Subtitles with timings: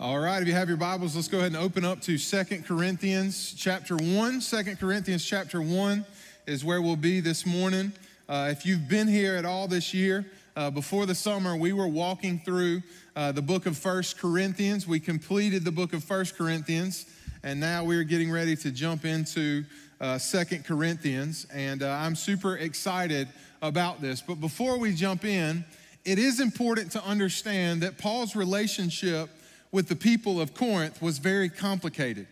[0.00, 2.64] All right, if you have your Bibles, let's go ahead and open up to Second
[2.64, 4.40] Corinthians chapter 1.
[4.40, 6.06] 2 Corinthians chapter 1
[6.46, 7.92] is where we'll be this morning.
[8.28, 10.24] Uh, if you've been here at all this year,
[10.56, 12.82] uh, before the summer, we were walking through
[13.16, 14.86] uh, the book of First Corinthians.
[14.86, 17.06] We completed the book of First Corinthians,
[17.42, 19.64] and now we're getting ready to jump into
[20.00, 21.46] uh, Second Corinthians.
[21.52, 23.28] And uh, I'm super excited
[23.62, 24.20] about this.
[24.20, 25.64] But before we jump in,
[26.04, 29.28] it is important to understand that Paul's relationship
[29.72, 32.26] with the people of Corinth was very complicated.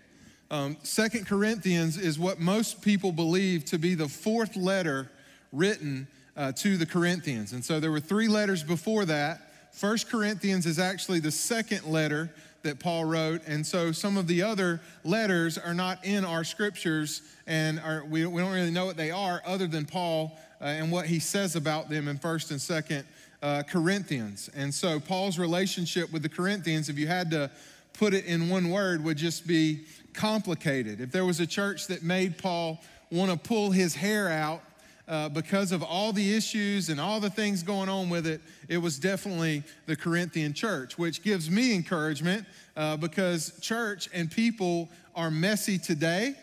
[0.50, 5.10] Um, Second Corinthians is what most people believe to be the fourth letter
[5.52, 7.52] written uh, to the Corinthians.
[7.52, 9.40] And so there were three letters before that.
[9.72, 12.30] First Corinthians is actually the second letter
[12.62, 13.42] that Paul wrote.
[13.46, 18.26] And so some of the other letters are not in our scriptures and are, we,
[18.26, 21.56] we don't really know what they are other than Paul uh, and what he says
[21.56, 23.04] about them in 1st and 2nd
[23.46, 24.50] uh, Corinthians.
[24.56, 27.48] And so Paul's relationship with the Corinthians, if you had to
[27.92, 31.00] put it in one word, would just be complicated.
[31.00, 34.62] If there was a church that made Paul want to pull his hair out
[35.06, 38.78] uh, because of all the issues and all the things going on with it, it
[38.78, 42.44] was definitely the Corinthian church, which gives me encouragement
[42.76, 46.34] uh, because church and people are messy today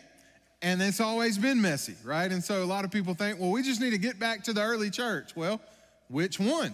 [0.61, 2.31] and it's always been messy, right?
[2.31, 4.53] And so a lot of people think, well, we just need to get back to
[4.53, 5.35] the early church.
[5.35, 5.59] Well,
[6.07, 6.73] which one?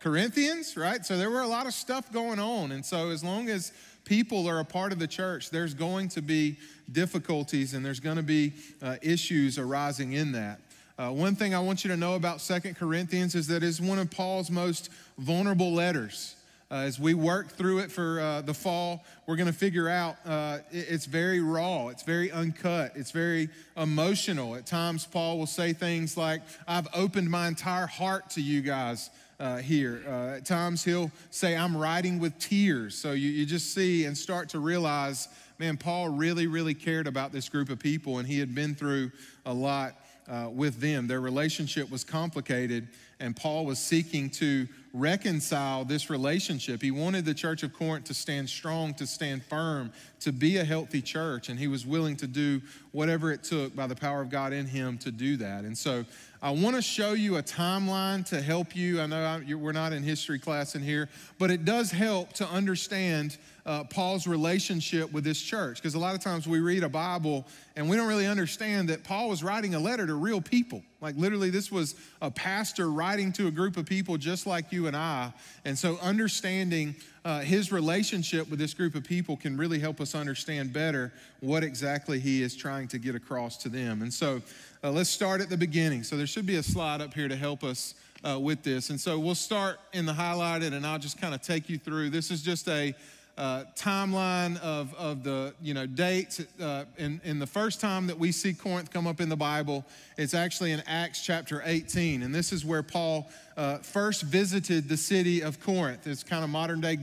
[0.00, 1.04] Corinthians, right?
[1.04, 2.72] So there were a lot of stuff going on.
[2.72, 3.72] And so as long as
[4.04, 6.56] people are a part of the church, there's going to be
[6.90, 10.60] difficulties and there's going to be uh, issues arising in that.
[10.98, 13.98] Uh, one thing I want you to know about Second Corinthians is that it's one
[13.98, 16.34] of Paul's most vulnerable letters.
[16.70, 20.16] Uh, as we work through it for uh, the fall, we're going to figure out
[20.26, 24.54] uh, it, it's very raw, it's very uncut, it's very emotional.
[24.54, 29.08] At times, Paul will say things like, I've opened my entire heart to you guys.
[29.40, 30.02] Uh, here.
[30.04, 32.96] Uh, at times he'll say, I'm writing with tears.
[32.96, 35.28] So you, you just see and start to realize,
[35.60, 39.12] man, Paul really, really cared about this group of people and he had been through
[39.46, 39.94] a lot
[40.28, 41.06] uh, with them.
[41.06, 42.88] Their relationship was complicated,
[43.20, 46.82] and Paul was seeking to reconcile this relationship.
[46.82, 50.64] He wanted the church of Corinth to stand strong, to stand firm, to be a
[50.64, 52.60] healthy church, and he was willing to do
[52.92, 55.64] whatever it took by the power of God in him to do that.
[55.64, 56.04] And so
[56.40, 59.00] I want to show you a timeline to help you.
[59.00, 62.48] I know I, we're not in history class in here, but it does help to
[62.48, 63.36] understand
[63.68, 65.76] uh, Paul's relationship with this church.
[65.76, 67.46] Because a lot of times we read a Bible
[67.76, 70.82] and we don't really understand that Paul was writing a letter to real people.
[71.02, 74.86] Like literally, this was a pastor writing to a group of people just like you
[74.86, 75.34] and I.
[75.66, 76.96] And so, understanding
[77.26, 81.62] uh, his relationship with this group of people can really help us understand better what
[81.62, 84.00] exactly he is trying to get across to them.
[84.00, 84.40] And so,
[84.82, 86.02] uh, let's start at the beginning.
[86.04, 88.88] So, there should be a slide up here to help us uh, with this.
[88.90, 92.10] And so, we'll start in the highlighted, and I'll just kind of take you through.
[92.10, 92.94] This is just a
[93.38, 96.40] uh, timeline of, of the you know dates.
[96.60, 99.86] Uh, in, in the first time that we see Corinth come up in the Bible,
[100.16, 104.96] it's actually in Acts chapter 18, and this is where Paul uh, first visited the
[104.96, 106.06] city of Corinth.
[106.06, 106.98] It's kind of modern day.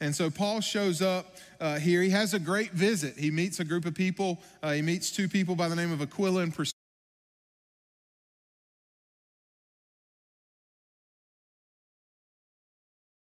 [0.00, 2.02] And so Paul shows up uh, here.
[2.02, 3.18] He has a great visit.
[3.18, 4.40] He meets a group of people.
[4.62, 6.74] Uh, he meets two people by the name of Aquila and Priscilla.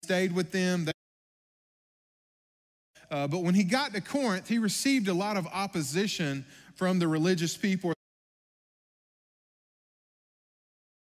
[0.03, 0.87] Stayed with them.
[3.15, 6.45] Uh, but when he got to Corinth, he received a lot of opposition
[6.75, 7.93] from the religious people.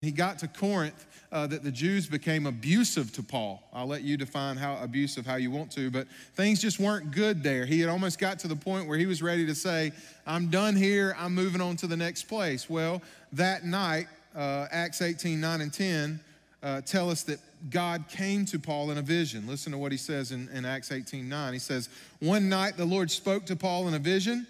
[0.01, 3.61] He got to Corinth uh, that the Jews became abusive to Paul.
[3.73, 6.07] I'll let you define how abusive how you want to, but
[6.37, 7.67] things just weren't good there.
[7.67, 9.91] He had almost got to the point where he was ready to say,
[10.25, 12.71] I'm done here, I'm moving on to the next place.
[12.71, 14.07] Well, that night,
[14.37, 16.21] uh, Acts 18 9 and 10
[16.63, 17.39] uh, tell us that
[17.71, 19.47] God came to Paul in a vision.
[19.47, 21.53] Listen to what he says in, in Acts 18 9.
[21.53, 21.89] He says,
[22.21, 24.47] One night the Lord spoke to Paul in a vision.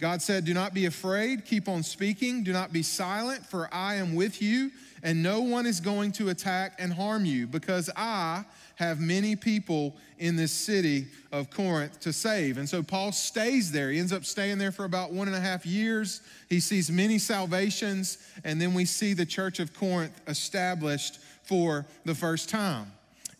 [0.00, 3.94] God said, Do not be afraid, keep on speaking, do not be silent, for I
[3.94, 4.70] am with you,
[5.02, 8.44] and no one is going to attack and harm you, because I
[8.76, 12.58] have many people in this city of Corinth to save.
[12.58, 13.90] And so Paul stays there.
[13.90, 16.20] He ends up staying there for about one and a half years.
[16.48, 22.14] He sees many salvations, and then we see the church of Corinth established for the
[22.14, 22.92] first time.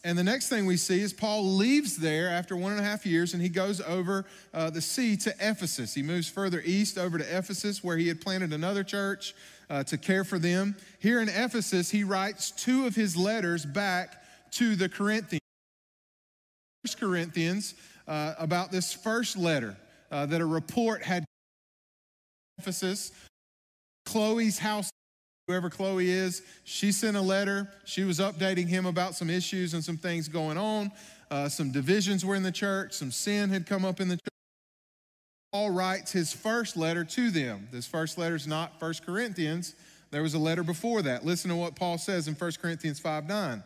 [0.04, 3.06] And the next thing we see is Paul leaves there after one and a half
[3.06, 5.94] years and he goes over uh, the sea to Ephesus.
[5.94, 9.34] He moves further east over to Ephesus where he had planted another church
[9.70, 10.76] uh, to care for them.
[10.98, 14.22] Here in Ephesus, he writes two of his letters back
[14.52, 15.40] to the Corinthians.
[16.84, 17.74] First Corinthians
[18.06, 19.74] uh, about this first letter
[20.10, 21.24] uh, that a report had
[22.58, 23.10] Ephesus,
[24.04, 24.90] Chloe's house
[25.46, 27.68] whoever Chloe is, she sent a letter.
[27.84, 30.90] She was updating him about some issues and some things going on.
[31.30, 34.28] Uh, some divisions were in the church, some sin had come up in the church.
[35.52, 37.68] Paul writes his first letter to them.
[37.70, 39.74] This first letter is not First Corinthians.
[40.10, 41.24] There was a letter before that.
[41.24, 43.62] Listen to what Paul says in 1 Corinthians 5 9.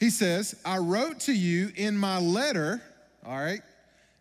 [0.00, 2.80] He says, I wrote to you in my letter,
[3.26, 3.60] all right,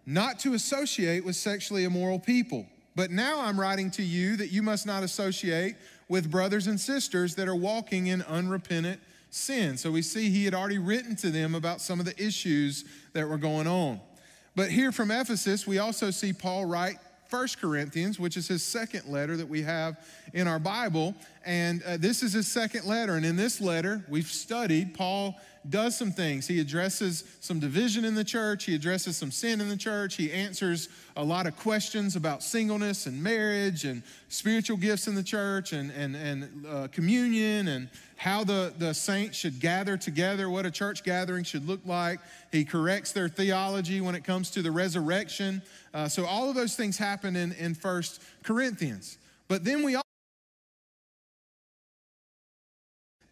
[0.06, 2.66] not to associate with sexually immoral people.
[2.96, 5.76] But now I'm writing to you that you must not associate
[6.12, 9.00] with brothers and sisters that are walking in unrepentant
[9.30, 9.78] sin.
[9.78, 13.30] So we see he had already written to them about some of the issues that
[13.30, 14.02] were going on.
[14.54, 16.98] But here from Ephesus, we also see Paul write
[17.30, 21.16] First Corinthians, which is his second letter that we have in our Bible.
[21.46, 23.16] And uh, this is his second letter.
[23.16, 25.36] And in this letter, we've studied, Paul
[25.70, 26.48] does some things.
[26.48, 30.32] He addresses some division in the church, he addresses some sin in the church, he
[30.32, 35.74] answers a lot of questions about singleness and marriage and spiritual gifts in the church
[35.74, 40.72] and, and, and uh, communion and how the, the saints should gather together, what a
[40.72, 42.20] church gathering should look like.
[42.52, 45.62] He corrects their theology when it comes to the resurrection.
[45.94, 48.04] Uh, so all of those things happen in, in 1
[48.44, 49.18] Corinthians.
[49.48, 49.96] But then we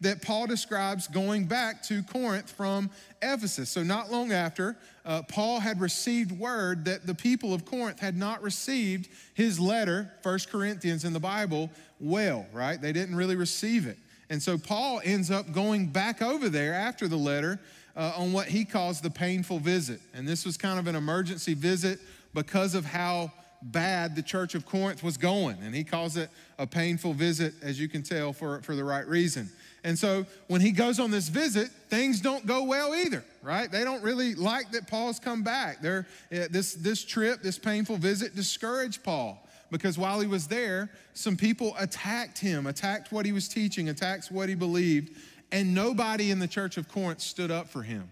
[0.00, 3.68] that Paul describes going back to Corinth from Ephesus.
[3.70, 8.16] So, not long after, uh, Paul had received word that the people of Corinth had
[8.16, 12.80] not received his letter, First Corinthians in the Bible, well, right?
[12.80, 13.98] They didn't really receive it.
[14.30, 17.60] And so, Paul ends up going back over there after the letter
[17.96, 20.00] uh, on what he calls the painful visit.
[20.14, 21.98] And this was kind of an emergency visit
[22.32, 23.32] because of how
[23.62, 25.58] bad the church of Corinth was going.
[25.62, 29.06] And he calls it a painful visit, as you can tell, for, for the right
[29.06, 29.50] reason.
[29.82, 33.70] And so when he goes on this visit, things don't go well either, right?
[33.70, 35.80] They don't really like that Paul's come back.
[35.80, 40.90] They're, eh, this, this trip, this painful visit, discouraged Paul because while he was there,
[41.14, 45.16] some people attacked him, attacked what he was teaching, attacked what he believed,
[45.52, 48.08] and nobody in the church of Corinth stood up for him.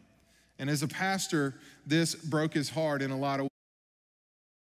[0.58, 1.54] And as a pastor,
[1.86, 3.50] this broke his heart in a lot of ways.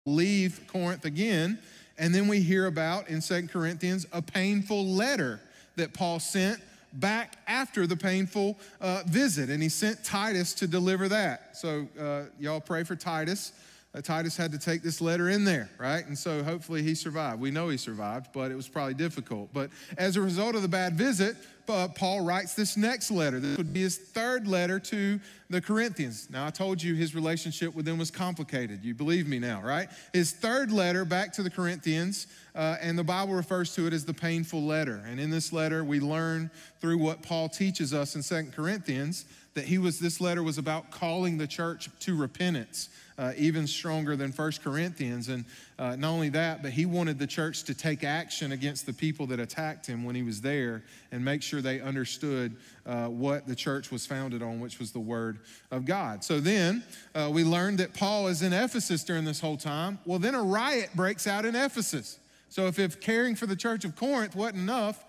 [0.06, 1.60] Leave Corinth again,
[1.98, 5.40] and then we hear about in Second Corinthians a painful letter
[5.76, 6.60] that Paul sent
[6.94, 11.56] back after the painful uh, visit, and he sent Titus to deliver that.
[11.58, 13.54] So, uh, y'all pray for Titus.
[13.94, 16.06] Uh, Titus had to take this letter in there, right?
[16.06, 17.42] And so hopefully he survived.
[17.42, 19.50] We know he survived, but it was probably difficult.
[19.52, 21.36] But as a result of the bad visit,
[21.68, 23.40] uh, Paul writes this next letter.
[23.40, 26.30] This would be his third letter to the Corinthians.
[26.30, 28.86] Now, I told you his relationship with them was complicated.
[28.86, 29.90] You believe me now, right?
[30.13, 34.06] His third letter back to the Corinthians, uh, and the Bible refers to it as
[34.06, 35.04] the painful letter.
[35.07, 36.51] And in this letter, we learn
[36.81, 39.25] through what Paul teaches us in Second Corinthians
[39.56, 44.16] that he was this letter was about calling the church to repentance uh, even stronger
[44.16, 45.28] than First Corinthians.
[45.28, 45.44] And
[45.78, 49.28] uh, not only that, but he wanted the church to take action against the people
[49.28, 52.56] that attacked him when he was there and make sure they understood
[52.86, 55.39] uh, what the church was founded on, which was the Word
[55.72, 56.24] of God.
[56.24, 56.84] So then
[57.16, 60.00] uh, we learned that Paul is in Ephesus during this whole time.
[60.06, 62.20] Well, then a riot breaks out in Ephesus.
[62.50, 65.06] So if, if caring for the church of Corinth wasn't enough,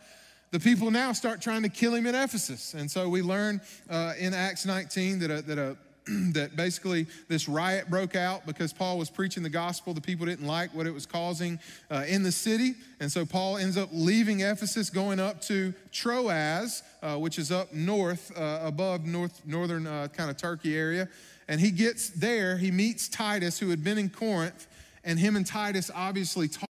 [0.50, 2.75] the people now start trying to kill him in Ephesus.
[2.75, 5.77] And so we learn uh, in Acts 19 that a, that a
[6.32, 9.94] that basically this riot broke out because Paul was preaching the gospel.
[9.94, 11.58] The people didn't like what it was causing
[11.90, 12.74] uh, in the city.
[13.00, 17.72] And so Paul ends up leaving Ephesus, going up to Troas, uh, which is up
[17.72, 21.08] north, uh, above north, northern uh, kind of Turkey area.
[21.48, 24.67] And he gets there, he meets Titus, who had been in Corinth,
[25.05, 26.69] and him and Titus obviously talk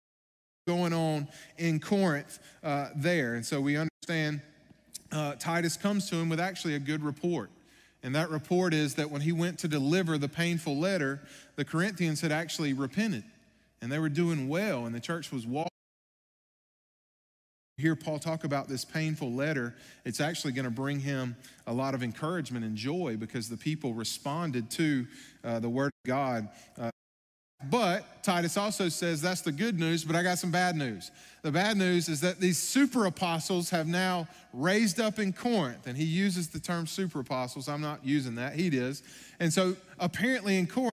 [0.67, 3.35] going on in Corinth uh, there.
[3.35, 4.41] And so we understand
[5.11, 7.51] uh, Titus comes to him with actually a good report.
[8.03, 11.21] And that report is that when he went to deliver the painful letter,
[11.57, 13.25] the Corinthians had actually repented
[13.83, 15.69] and they were doing well, and the church was walking.
[17.79, 21.35] Hear Paul talk about this painful letter, it's actually going to bring him
[21.67, 25.07] a lot of encouragement and joy because the people responded to
[25.43, 26.92] uh, the word of God uh,
[27.71, 31.11] but Titus also says that's the good news, but I got some bad news.
[31.43, 35.97] The bad news is that these super apostles have now raised up in Corinth, and
[35.97, 37.69] he uses the term super apostles.
[37.69, 39.03] I'm not using that, he does.
[39.41, 40.93] And so apparently in Corinth,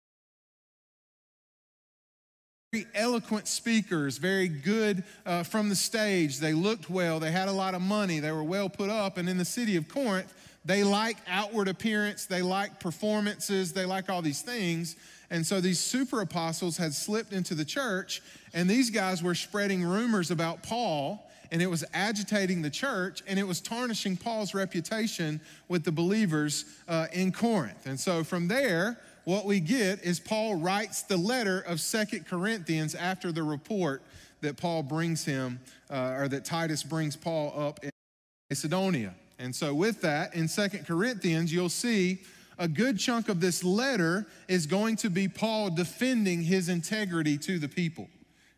[2.71, 6.37] very eloquent speakers, very good uh, from the stage.
[6.37, 9.17] They looked well, they had a lot of money, they were well put up.
[9.17, 10.31] And in the city of Corinth,
[10.65, 14.95] they like outward appearance, they like performances, they like all these things.
[15.31, 18.21] And so these super apostles had slipped into the church,
[18.53, 23.39] and these guys were spreading rumors about Paul, and it was agitating the church, and
[23.39, 27.85] it was tarnishing Paul's reputation with the believers uh, in Corinth.
[27.85, 32.95] And so from there, what we get is Paul writes the letter of Second Corinthians
[32.95, 34.01] after the report
[34.41, 35.59] that Paul brings him,
[35.89, 37.91] uh, or that Titus brings Paul up in
[38.49, 39.13] Macedonia.
[39.37, 42.19] And so, with that, in Second Corinthians, you'll see
[42.59, 47.57] a good chunk of this letter is going to be Paul defending his integrity to
[47.57, 48.07] the people.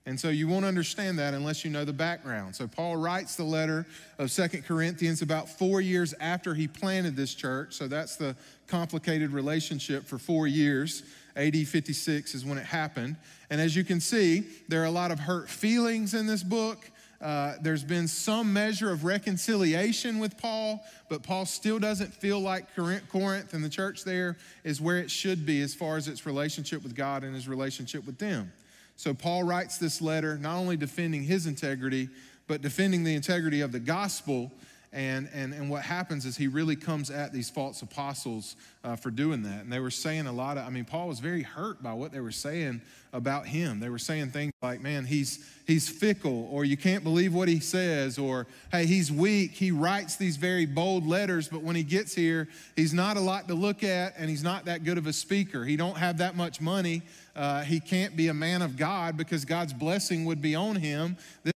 [0.07, 2.55] And so you won't understand that unless you know the background.
[2.55, 3.85] So Paul writes the letter
[4.17, 7.75] of Second Corinthians about four years after he planted this church.
[7.75, 11.03] So that's the complicated relationship for four years.
[11.35, 13.15] AD 56 is when it happened.
[13.51, 16.90] And as you can see, there are a lot of hurt feelings in this book.
[17.21, 22.65] Uh, there's been some measure of reconciliation with Paul, but Paul still doesn't feel like
[22.75, 26.81] Corinth and the church there is where it should be as far as its relationship
[26.81, 28.51] with God and his relationship with them.
[28.95, 32.09] So Paul writes this letter not only defending his integrity,
[32.47, 34.51] but defending the integrity of the gospel
[34.93, 39.09] and, and, and what happens is he really comes at these false apostles uh, for
[39.09, 39.63] doing that.
[39.63, 42.11] And they were saying a lot of, I mean, Paul was very hurt by what
[42.11, 42.81] they were saying
[43.13, 43.79] about him.
[43.79, 47.61] They were saying things like, man, he's, he's fickle, or you can't believe what he
[47.61, 49.51] says, or hey, he's weak.
[49.51, 53.47] He writes these very bold letters, but when he gets here, he's not a lot
[53.47, 55.63] to look at, and he's not that good of a speaker.
[55.63, 57.01] He don't have that much money.
[57.33, 61.15] Uh, he can't be a man of God because God's blessing would be on him.
[61.43, 61.53] This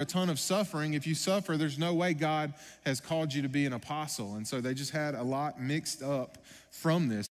[0.00, 0.94] a ton of suffering.
[0.94, 4.34] If you suffer, there's no way God has called you to be an apostle.
[4.34, 6.38] And so they just had a lot mixed up
[6.70, 7.26] from this,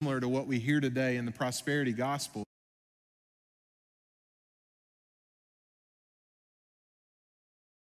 [0.00, 2.44] similar to what we hear today in the prosperity gospel.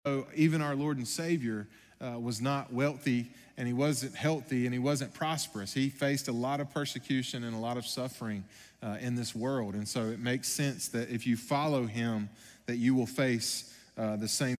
[0.05, 1.67] So even our Lord and Savior
[1.99, 5.73] uh, was not wealthy and he wasn't healthy and he wasn't prosperous.
[5.73, 8.43] He faced a lot of persecution and a lot of suffering
[8.81, 9.75] uh, in this world.
[9.75, 12.29] And so it makes sense that if you follow him,
[12.65, 13.70] that you will face
[14.01, 14.55] uh, the same.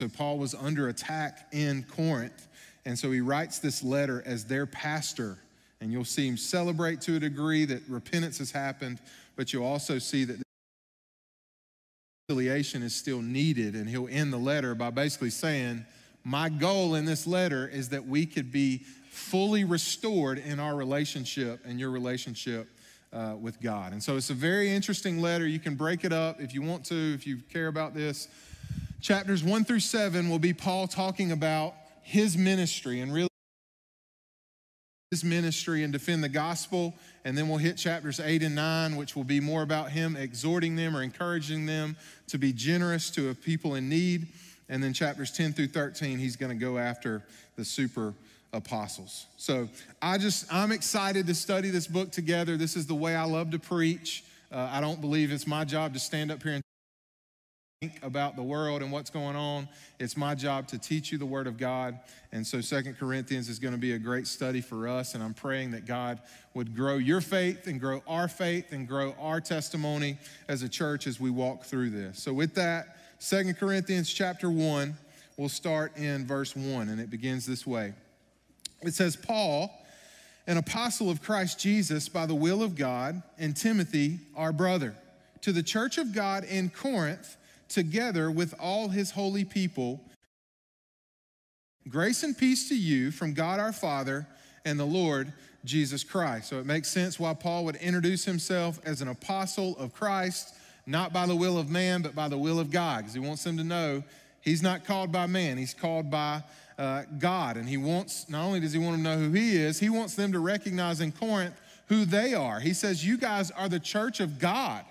[0.00, 2.48] So Paul was under attack in Corinth,
[2.84, 5.38] and so he writes this letter as their pastor.
[5.80, 8.98] And you'll see him celebrate to a degree that repentance has happened,
[9.34, 10.42] but you'll also see that
[12.28, 13.74] reconciliation is still needed.
[13.74, 15.86] And he'll end the letter by basically saying,
[16.22, 18.78] My goal in this letter is that we could be
[19.10, 22.68] fully restored in our relationship and your relationship
[23.12, 23.92] uh, with God.
[23.92, 25.46] And so it's a very interesting letter.
[25.46, 28.28] You can break it up if you want to, if you care about this.
[29.02, 33.28] Chapters one through seven will be Paul talking about his ministry and really
[35.10, 36.94] his ministry and defend the gospel.
[37.24, 40.76] And then we'll hit chapters eight and nine, which will be more about him exhorting
[40.76, 41.96] them or encouraging them
[42.28, 44.28] to be generous to people in need.
[44.68, 47.24] And then chapters 10 through 13, he's going to go after
[47.56, 48.14] the super
[48.52, 49.26] apostles.
[49.36, 49.68] So
[50.00, 52.56] I just, I'm excited to study this book together.
[52.56, 54.22] This is the way I love to preach.
[54.52, 56.61] Uh, I don't believe it's my job to stand up here and
[58.02, 59.68] about the world and what's going on.
[59.98, 61.98] It's my job to teach you the Word of God.
[62.30, 65.14] And so Second Corinthians is going to be a great study for us.
[65.14, 66.20] And I'm praying that God
[66.54, 71.06] would grow your faith and grow our faith and grow our testimony as a church
[71.06, 72.22] as we walk through this.
[72.22, 74.96] So with that, Second Corinthians chapter 1,
[75.36, 77.94] we'll start in verse 1, and it begins this way.
[78.82, 79.72] It says, Paul,
[80.46, 84.94] an apostle of Christ Jesus by the will of God, and Timothy, our brother,
[85.42, 87.36] to the church of God in Corinth
[87.74, 90.00] together with all his holy people.
[91.88, 94.26] Grace and peace to you from God our Father
[94.64, 95.32] and the Lord
[95.64, 96.48] Jesus Christ.
[96.48, 100.54] So it makes sense why Paul would introduce himself as an apostle of Christ,
[100.86, 103.44] not by the will of man, but by the will of God, because he wants
[103.44, 104.02] them to know
[104.40, 106.42] he's not called by man, he's called by
[106.78, 107.56] uh, God.
[107.56, 109.88] And he wants, not only does he want them to know who he is, he
[109.88, 111.54] wants them to recognize in Corinth
[111.86, 112.60] who they are.
[112.60, 114.84] He says, You guys are the church of God.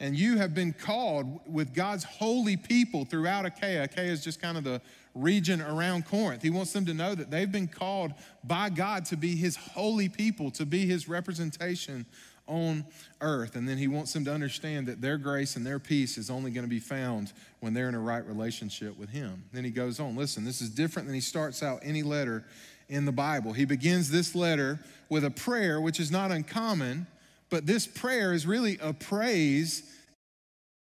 [0.00, 3.84] And you have been called with God's holy people throughout Achaia.
[3.84, 4.80] Achaia is just kind of the
[5.14, 6.42] region around Corinth.
[6.42, 10.08] He wants them to know that they've been called by God to be his holy
[10.08, 12.06] people, to be his representation
[12.46, 12.84] on
[13.20, 13.56] earth.
[13.56, 16.50] And then he wants them to understand that their grace and their peace is only
[16.50, 19.44] going to be found when they're in a right relationship with him.
[19.52, 22.44] Then he goes on, listen, this is different than he starts out any letter
[22.88, 23.52] in the Bible.
[23.52, 27.06] He begins this letter with a prayer, which is not uncommon
[27.54, 29.84] but this prayer is really a praise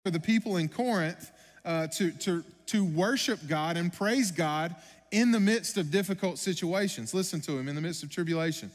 [0.04, 1.30] for the people in Corinth
[1.64, 4.76] uh, to, to, to worship God and praise God
[5.12, 7.14] in the midst of difficult situations.
[7.14, 8.72] Listen to him in the midst of tribulation.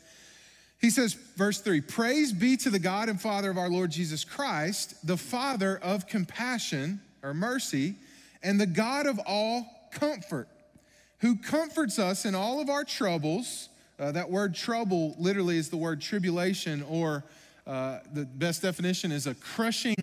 [0.80, 4.22] He says, verse three, praise be to the God and Father of our Lord Jesus
[4.22, 7.96] Christ, the Father of compassion or mercy,
[8.44, 10.46] and the God of all comfort,
[11.18, 13.68] who comforts us in all of our troubles.
[13.98, 17.24] Uh, that word trouble literally is the word tribulation or
[17.66, 19.94] uh, the best definition is a crushing.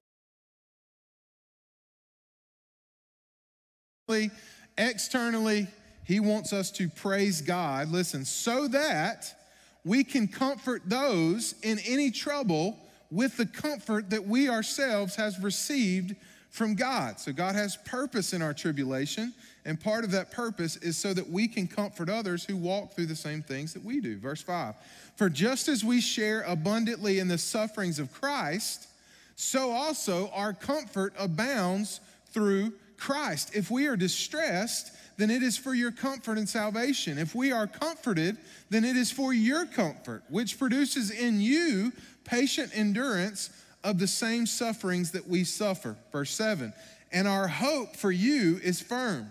[4.77, 5.67] Externally,
[6.05, 9.35] he wants us to praise God, listen, so that
[9.83, 12.77] we can comfort those in any trouble
[13.11, 16.15] with the comfort that we ourselves has received
[16.49, 17.19] from God.
[17.19, 19.33] So God has purpose in our tribulation,
[19.65, 23.05] and part of that purpose is so that we can comfort others who walk through
[23.05, 24.17] the same things that we do.
[24.17, 24.75] Verse 5
[25.15, 28.87] For just as we share abundantly in the sufferings of Christ,
[29.35, 32.01] so also our comfort abounds
[32.31, 33.55] through Christ.
[33.55, 37.17] If we are distressed, then it is for your comfort and salvation.
[37.17, 38.37] If we are comforted,
[38.69, 41.91] then it is for your comfort, which produces in you
[42.23, 43.49] patient endurance
[43.83, 45.95] of the same sufferings that we suffer.
[46.12, 46.74] Verse 7
[47.12, 49.27] And our hope for you is firm,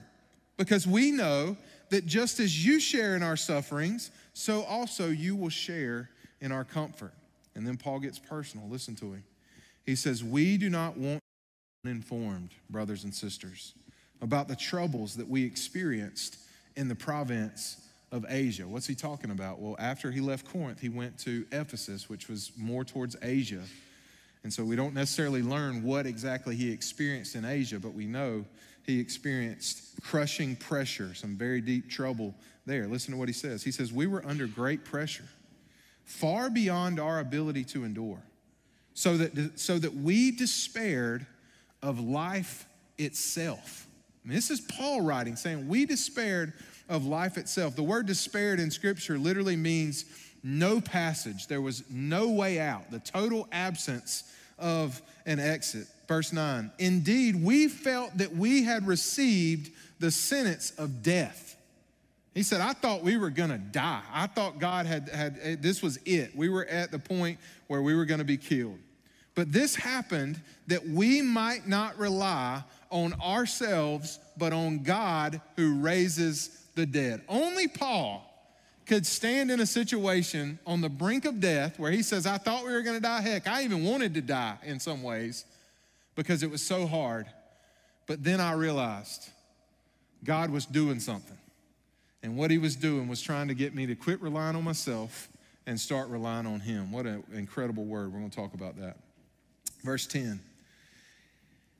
[0.56, 1.56] because we know
[1.90, 6.64] that just as you share in our sufferings, so also you will share in our
[6.64, 7.12] comfort.
[7.54, 8.68] And then Paul gets personal.
[8.68, 9.24] Listen to him.
[9.84, 11.20] He says, We do not want
[11.84, 13.74] uninformed, brothers and sisters,
[14.20, 16.38] about the troubles that we experienced
[16.76, 17.80] in the province
[18.12, 18.66] of Asia.
[18.66, 19.60] What's he talking about?
[19.60, 23.62] Well, after he left Corinth, he went to Ephesus, which was more towards Asia.
[24.48, 28.46] And so we don't necessarily learn what exactly he experienced in Asia, but we know
[28.82, 32.86] he experienced crushing pressure, some very deep trouble there.
[32.86, 33.62] Listen to what he says.
[33.62, 35.28] He says, We were under great pressure,
[36.06, 38.22] far beyond our ability to endure,
[38.94, 41.26] so that, so that we despaired
[41.82, 43.86] of life itself.
[44.24, 46.54] And this is Paul writing, saying, We despaired
[46.88, 47.76] of life itself.
[47.76, 50.06] The word despaired in Scripture literally means
[50.42, 51.48] no passage.
[51.48, 54.24] There was no way out, the total absence
[54.58, 55.86] of an exit.
[56.06, 61.56] Verse 9 Indeed, we felt that we had received the sentence of death.
[62.34, 64.02] He said, I thought we were gonna die.
[64.12, 66.36] I thought God had, had eh, this was it.
[66.36, 68.78] We were at the point where we were gonna be killed.
[69.34, 76.66] But this happened that we might not rely on ourselves, but on God who raises
[76.74, 77.22] the dead.
[77.28, 78.27] Only Paul
[78.88, 82.64] could stand in a situation on the brink of death where he says, I thought
[82.64, 83.20] we were going to die.
[83.20, 85.44] Heck, I even wanted to die in some ways
[86.16, 87.26] because it was so hard.
[88.06, 89.28] But then I realized
[90.24, 91.36] God was doing something.
[92.22, 95.28] And what he was doing was trying to get me to quit relying on myself
[95.66, 96.90] and start relying on him.
[96.90, 98.12] What an incredible word.
[98.12, 98.96] We're going to talk about that.
[99.84, 100.40] Verse 10.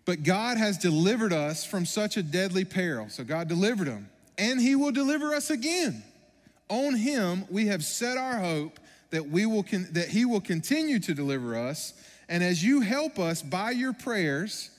[0.04, 3.08] But God has delivered us from such a deadly peril.
[3.08, 6.02] So God delivered them, and He will deliver us again.
[6.68, 8.78] On Him we have set our hope
[9.10, 11.94] that, we will con- that He will continue to deliver us.
[12.28, 14.70] And as you help us by your prayers,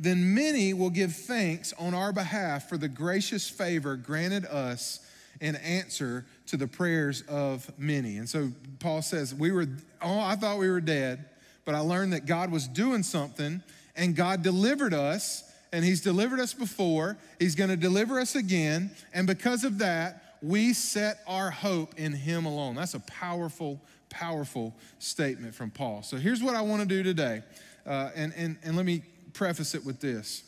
[0.00, 5.00] then many will give thanks on our behalf for the gracious favor granted us
[5.40, 8.16] in answer to the prayers of many.
[8.16, 9.66] And so Paul says, We were,
[10.02, 11.24] oh, I thought we were dead,
[11.64, 13.62] but I learned that God was doing something
[13.96, 17.16] and God delivered us, and He's delivered us before.
[17.38, 18.90] He's going to deliver us again.
[19.12, 22.74] And because of that, we set our hope in Him alone.
[22.74, 23.80] That's a powerful,
[24.10, 26.02] powerful statement from Paul.
[26.02, 27.42] So here's what I want to do today.
[27.86, 29.02] Uh, and, and, and let me
[29.32, 30.42] preface it with this.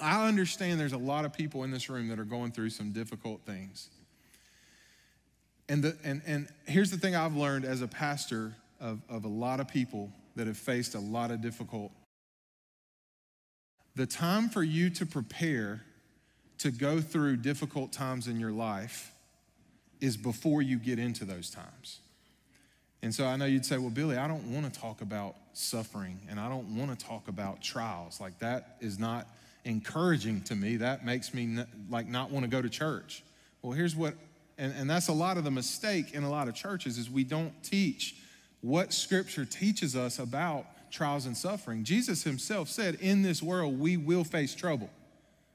[0.00, 2.92] I understand there's a lot of people in this room that are going through some
[2.92, 3.88] difficult things.
[5.68, 9.28] And, the, and, and here's the thing I've learned as a pastor of, of a
[9.28, 11.92] lot of people that have faced a lot of difficult
[13.98, 15.82] the time for you to prepare
[16.58, 19.12] to go through difficult times in your life
[20.00, 22.00] is before you get into those times.
[23.02, 26.18] And so I know you'd say, well, Billy, I don't want to talk about suffering
[26.28, 28.20] and I don't want to talk about trials.
[28.20, 29.28] Like that is not
[29.64, 30.76] encouraging to me.
[30.76, 31.58] That makes me
[31.90, 33.22] like not want to go to church.
[33.62, 34.14] Well, here's what,
[34.56, 37.24] and, and that's a lot of the mistake in a lot of churches is we
[37.24, 38.16] don't teach
[38.60, 41.84] what scripture teaches us about trials and suffering.
[41.84, 44.90] Jesus himself said, In this world, we will face trouble.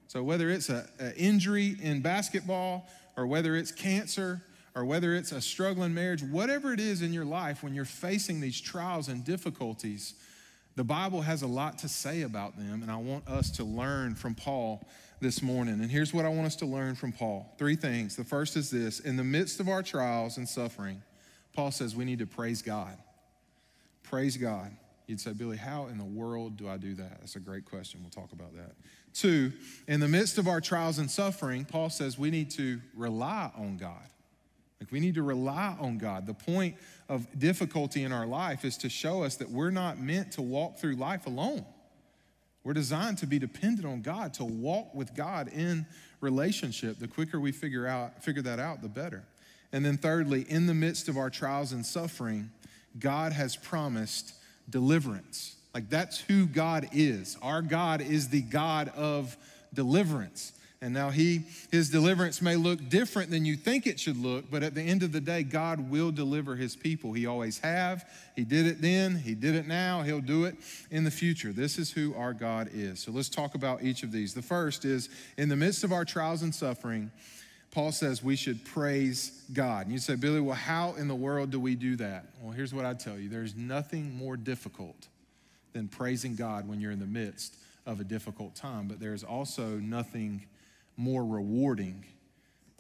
[0.08, 0.86] So, whether it's an
[1.18, 2.88] injury in basketball,
[3.18, 4.42] or whether it's cancer,
[4.76, 8.40] or whether it's a struggling marriage, whatever it is in your life, when you're facing
[8.40, 10.16] these trials and difficulties,
[10.76, 14.16] the Bible has a lot to say about them, and I want us to learn
[14.16, 14.88] from Paul
[15.22, 15.76] this morning.
[15.76, 18.16] And here's what I want us to learn from Paul three things.
[18.16, 21.02] The first is this in the midst of our trials and suffering,
[21.54, 22.98] Paul says we need to praise God.
[24.04, 24.72] Praise God.
[25.08, 27.20] You'd say, Billy, how in the world do I do that?
[27.20, 28.00] That's a great question.
[28.02, 28.72] We'll talk about that.
[29.14, 29.54] Two,
[29.88, 33.78] in the midst of our trials and suffering, Paul says we need to rely on
[33.78, 34.04] God.
[34.80, 36.26] Like we need to rely on God.
[36.26, 36.76] The point
[37.08, 40.78] of difficulty in our life is to show us that we're not meant to walk
[40.78, 41.66] through life alone.
[42.64, 45.86] We're designed to be dependent on God, to walk with God in
[46.22, 46.98] relationship.
[46.98, 49.24] The quicker we figure out figure that out, the better.
[49.72, 52.52] And then thirdly, in the midst of our trials and suffering,
[53.00, 54.34] God has promised
[54.70, 55.56] deliverance.
[55.74, 57.38] Like that's who God is.
[57.42, 59.36] Our God is the God of
[59.74, 60.54] deliverance.
[60.84, 64.64] And now he his deliverance may look different than you think it should look, but
[64.64, 67.14] at the end of the day, God will deliver his people.
[67.14, 68.06] He always have.
[68.36, 70.56] He did it then, he did it now, he'll do it
[70.92, 71.54] in the future.
[71.54, 73.00] This is who our God is.
[73.00, 74.34] So let's talk about each of these.
[74.34, 75.08] The first is
[75.38, 77.12] in the midst of our trials and suffering,
[77.72, 79.86] Paul says we should praise God.
[79.86, 82.26] And you say, Billy, well, how in the world do we do that?
[82.42, 85.08] Well, here's what I tell you there's nothing more difficult
[85.74, 87.56] than praising God when you're in the midst
[87.86, 90.46] of a difficult time, but there's also nothing
[90.96, 92.06] more rewarding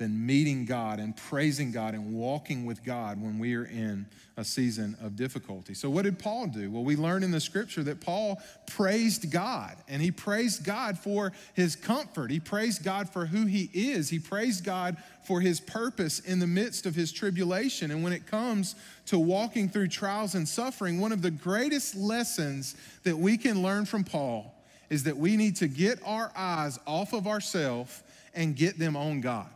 [0.04, 4.44] than meeting God and praising God and walking with God when we are in a
[4.44, 5.74] season of difficulty.
[5.74, 6.70] So, what did Paul do?
[6.70, 11.32] Well, we learn in the scripture that Paul praised God and he praised God for
[11.54, 12.32] his comfort.
[12.32, 14.10] He praised God for who he is.
[14.10, 17.90] He praised God for his purpose in the midst of his tribulation.
[17.90, 22.76] And when it comes to walking through trials and suffering, one of the greatest lessons
[23.04, 24.54] that we can learn from Paul
[24.90, 28.04] is that we need to get our eyes off of ourselves
[28.36, 29.48] and get them on God.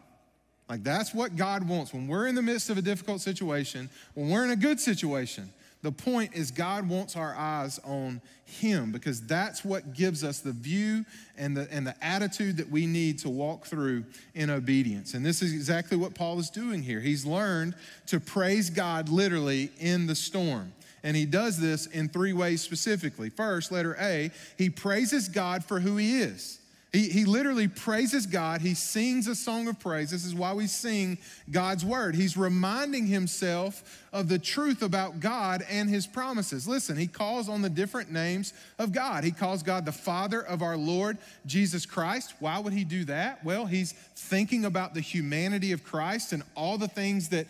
[0.69, 1.93] Like that's what God wants.
[1.93, 5.51] When we're in the midst of a difficult situation, when we're in a good situation,
[5.84, 10.51] the point is God wants our eyes on Him because that's what gives us the
[10.51, 11.06] view
[11.38, 14.03] and the, and the attitude that we need to walk through
[14.34, 15.13] in obedience.
[15.13, 16.99] And this is exactly what Paul is doing here.
[16.99, 17.75] He's learned
[18.08, 20.73] to praise God literally in the storm.
[21.03, 23.30] And he does this in three ways specifically.
[23.30, 26.56] First, letter A, he praises God for who he is.
[26.93, 28.62] He, he literally praises God.
[28.62, 30.10] He sings a song of praise.
[30.10, 31.17] This is why we sing
[31.52, 32.15] God's word.
[32.15, 36.67] He's reminding himself of the truth about God and his promises.
[36.67, 39.26] Listen, he calls on the different names of God.
[39.26, 42.34] He calls God the Father of our Lord Jesus Christ.
[42.39, 43.43] Why would he do that?
[43.43, 47.47] Well, he's thinking about the humanity of Christ and all the things that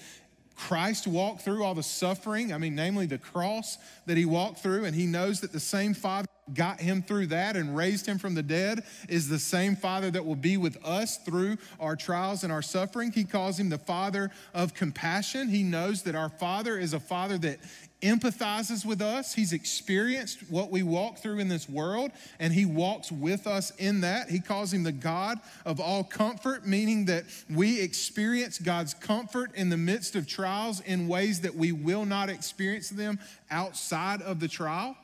[0.56, 4.86] Christ walked through, all the suffering, I mean, namely the cross that he walked through,
[4.86, 8.36] and he knows that the same Father got him through that and raised him from
[8.36, 12.52] the dead is the same Father that will be with us through our trials and
[12.52, 13.12] our suffering.
[13.12, 15.50] He calls him the Father of compassion.
[15.50, 17.60] He knows that our Father is a Father that
[18.02, 19.34] empathizes with us.
[19.34, 24.02] He's experienced what we walk through in this world, and He walks with us in
[24.02, 24.30] that.
[24.30, 29.70] He calls Him the God of all comfort, meaning that we experience God's comfort in
[29.70, 34.48] the midst of trials in ways that we will not experience them outside of the
[34.48, 34.96] trial.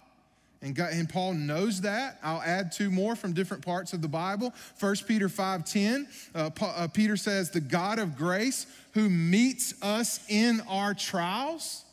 [0.63, 2.17] And, God, and Paul knows that.
[2.23, 4.53] I'll add two more from different parts of the Bible.
[4.79, 10.61] 1 Peter 5.10, uh, uh, Peter says, the God of grace who meets us in
[10.67, 11.83] our trials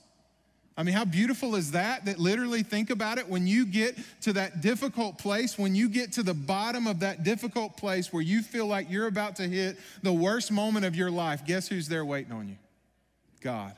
[0.80, 2.06] I mean, how beautiful is that?
[2.06, 6.12] That literally, think about it, when you get to that difficult place, when you get
[6.12, 9.76] to the bottom of that difficult place where you feel like you're about to hit
[10.02, 12.56] the worst moment of your life, guess who's there waiting on you?
[13.42, 13.74] God.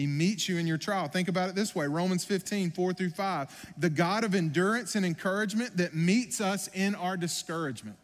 [0.00, 1.08] He meets you in your trial.
[1.08, 3.72] Think about it this way Romans 15, 4 through 5.
[3.76, 7.98] The God of endurance and encouragement that meets us in our discouragement.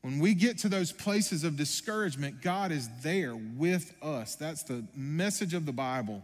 [0.00, 4.34] When we get to those places of discouragement, God is there with us.
[4.34, 6.20] That's the message of the Bible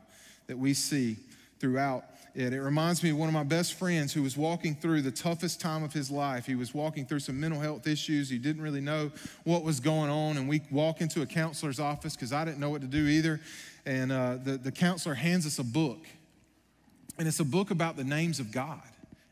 [0.49, 1.18] that we see
[1.61, 2.53] throughout it.
[2.53, 5.61] It reminds me of one of my best friends who was walking through the toughest
[5.61, 6.47] time of his life.
[6.47, 8.29] He was walking through some mental health issues.
[8.31, 9.11] He didn't really know
[9.44, 10.37] what was going on.
[10.37, 13.40] And we walk into a counselor's office because I didn't know what to do either.
[13.87, 16.07] And uh, the, the counselor hands us a book.
[17.18, 18.83] And it's a book about the names of God.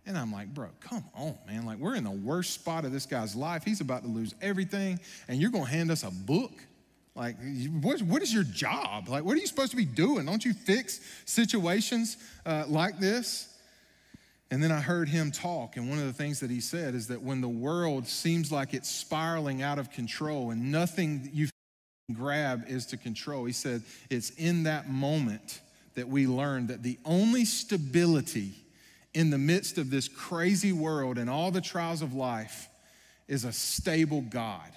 [0.06, 1.66] And I'm like, bro, come on, man.
[1.66, 3.64] Like, we're in the worst spot of this guy's life.
[3.64, 5.00] He's about to lose everything.
[5.28, 6.52] And you're going to hand us a book?
[7.16, 7.36] Like,
[7.80, 9.08] what, what is your job?
[9.08, 10.26] Like, what are you supposed to be doing?
[10.26, 13.52] Don't you fix situations uh, like this?
[14.50, 17.08] And then I heard him talk, and one of the things that he said is
[17.08, 21.48] that when the world seems like it's spiraling out of control and nothing you
[22.14, 25.60] grab is to control, he said it's in that moment
[25.94, 28.52] that we learn that the only stability
[29.14, 32.68] in the midst of this crazy world and all the trials of life
[33.26, 34.70] is a stable God.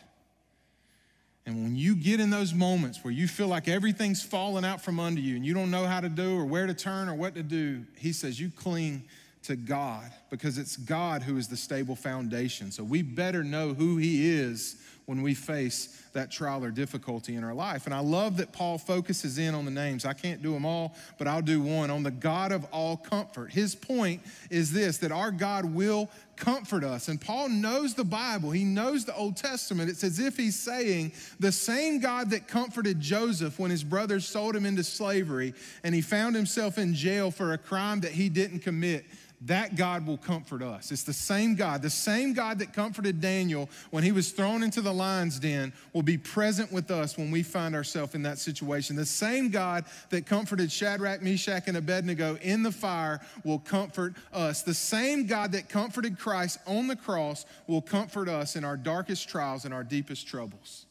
[1.49, 4.99] And when you get in those moments where you feel like everything's falling out from
[4.99, 7.33] under you and you don't know how to do or where to turn or what
[7.33, 9.01] to do, he says you cling
[9.43, 12.71] to God because it's God who is the stable foundation.
[12.71, 14.79] So we better know who he is
[15.09, 17.87] when we face that trial or difficulty in our life.
[17.87, 20.05] And I love that Paul focuses in on the names.
[20.05, 23.51] I can't do them all, but I'll do one on the God of all comfort.
[23.51, 27.07] His point is this that our God will comfort us.
[27.07, 29.89] And Paul knows the Bible, he knows the Old Testament.
[29.89, 34.55] It's as if he's saying, the same God that comforted Joseph when his brothers sold
[34.55, 38.59] him into slavery and he found himself in jail for a crime that he didn't
[38.59, 39.05] commit
[39.41, 40.91] that God will comfort us.
[40.91, 41.81] It's the same God.
[41.81, 46.03] The same God that comforted Daniel when he was thrown into the lion's den will
[46.03, 48.97] be present with us when we find ourselves in that situation.
[48.97, 54.61] The same God that comforted Shadrach, Meshach, and Abednego in the fire will comfort us.
[54.61, 59.29] The same God that comforted Christ on the cross will comfort us in our darkest
[59.29, 60.85] trials and our deepest troubles.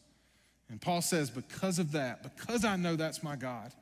[0.71, 3.73] And Paul says, because of that, because I know that's my God,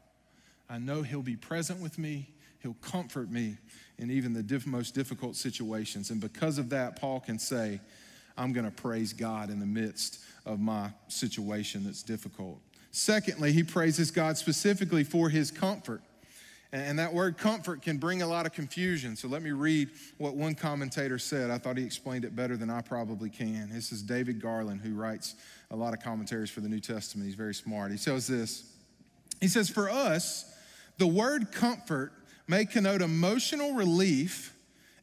[0.68, 2.28] I know he'll be present with me,
[2.60, 3.58] he'll comfort me
[3.98, 6.10] in even the diff- most difficult situations.
[6.10, 7.80] And because of that, Paul can say,
[8.36, 12.60] I'm going to praise God in the midst of my situation that's difficult.
[12.90, 16.02] Secondly, he praises God specifically for his comfort.
[16.72, 19.16] And that word comfort can bring a lot of confusion.
[19.16, 21.50] So let me read what one commentator said.
[21.50, 23.70] I thought he explained it better than I probably can.
[23.70, 25.36] This is David Garland, who writes
[25.70, 27.26] a lot of commentaries for the New Testament.
[27.26, 27.92] He's very smart.
[27.92, 28.64] He says this
[29.40, 30.52] He says, For us,
[30.98, 32.12] the word comfort
[32.48, 34.54] may connote emotional relief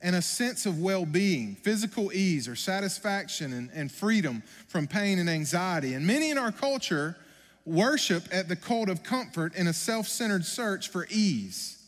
[0.02, 5.18] and a sense of well being, physical ease or satisfaction and, and freedom from pain
[5.18, 5.94] and anxiety.
[5.94, 7.16] And many in our culture
[7.66, 11.80] worship at the cult of comfort in a self centered search for ease.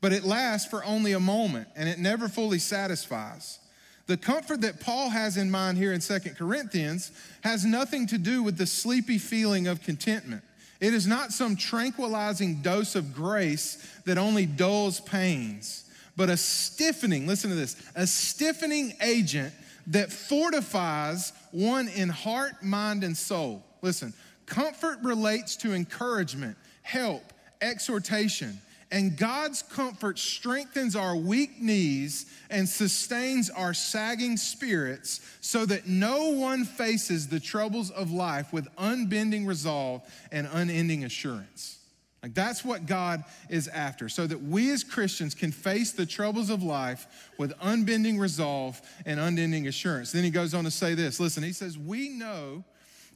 [0.00, 3.58] But it lasts for only a moment and it never fully satisfies.
[4.06, 7.10] The comfort that Paul has in mind here in Second Corinthians
[7.42, 10.42] has nothing to do with the sleepy feeling of contentment.
[10.80, 15.84] It is not some tranquilizing dose of grace that only dulls pains,
[16.16, 19.54] but a stiffening, listen to this, a stiffening agent
[19.88, 23.64] that fortifies one in heart, mind, and soul.
[23.82, 24.12] Listen,
[24.46, 28.60] comfort relates to encouragement, help, exhortation.
[28.94, 36.28] And God's comfort strengthens our weak knees and sustains our sagging spirits so that no
[36.28, 41.80] one faces the troubles of life with unbending resolve and unending assurance.
[42.22, 46.48] Like that's what God is after, so that we as Christians can face the troubles
[46.48, 50.12] of life with unbending resolve and unending assurance.
[50.12, 52.62] Then he goes on to say this listen, he says, We know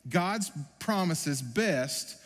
[0.09, 2.17] God's promises best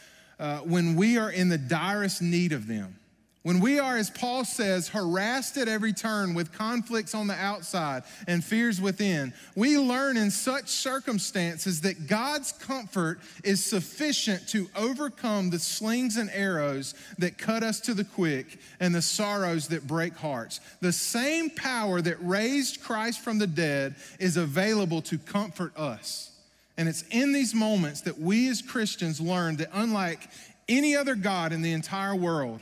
[0.41, 2.97] uh, when we are in the direst need of them.
[3.43, 8.05] When we are, as Paul says, harassed at every turn with conflicts on the outside
[8.29, 15.51] and fears within, we learn in such circumstances that God's comfort is sufficient to overcome
[15.51, 20.15] the slings and arrows that cut us to the quick and the sorrows that break
[20.15, 20.61] hearts.
[20.81, 26.31] The same power that raised Christ from the dead is available to comfort us.
[26.77, 30.29] And it's in these moments that we as Christians learn that unlike
[30.69, 32.61] any other God in the entire world,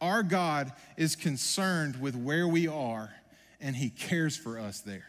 [0.00, 3.12] our God is concerned with where we are
[3.60, 5.06] and He cares for us there.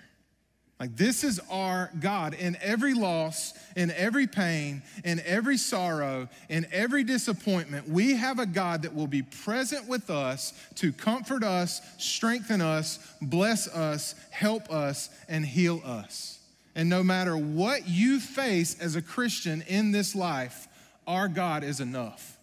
[0.82, 2.34] Like, this is our God.
[2.34, 8.48] In every loss, in every pain, in every sorrow, in every disappointment, we have a
[8.48, 14.72] God that will be present with us to comfort us, strengthen us, bless us, help
[14.72, 16.40] us, and heal us.
[16.74, 20.68] And no matter what you face as a Christian in this life,
[21.06, 22.40] our God is enough.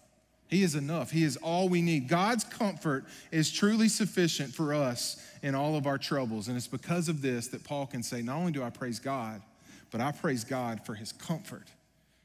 [0.49, 1.11] He is enough.
[1.11, 2.09] He is all we need.
[2.09, 6.49] God's comfort is truly sufficient for us in all of our troubles.
[6.49, 9.43] And it's because of this that Paul can say, Not only do I praise God,
[9.91, 11.67] but I praise God for his comfort.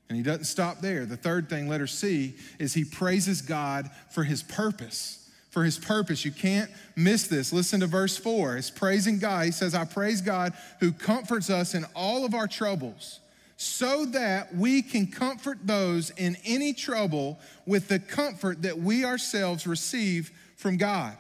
[0.08, 1.06] And he doesn't stop there.
[1.06, 5.30] The third thing, letter C, is he praises God for his purpose.
[5.50, 6.24] For his purpose.
[6.24, 7.52] You can't miss this.
[7.54, 8.56] Listen to verse four.
[8.56, 9.46] It's praising God.
[9.46, 13.20] He says, I praise God who comforts us in all of our troubles
[13.58, 19.68] so that we can comfort those in any trouble with the comfort that we ourselves
[19.68, 21.18] receive from God.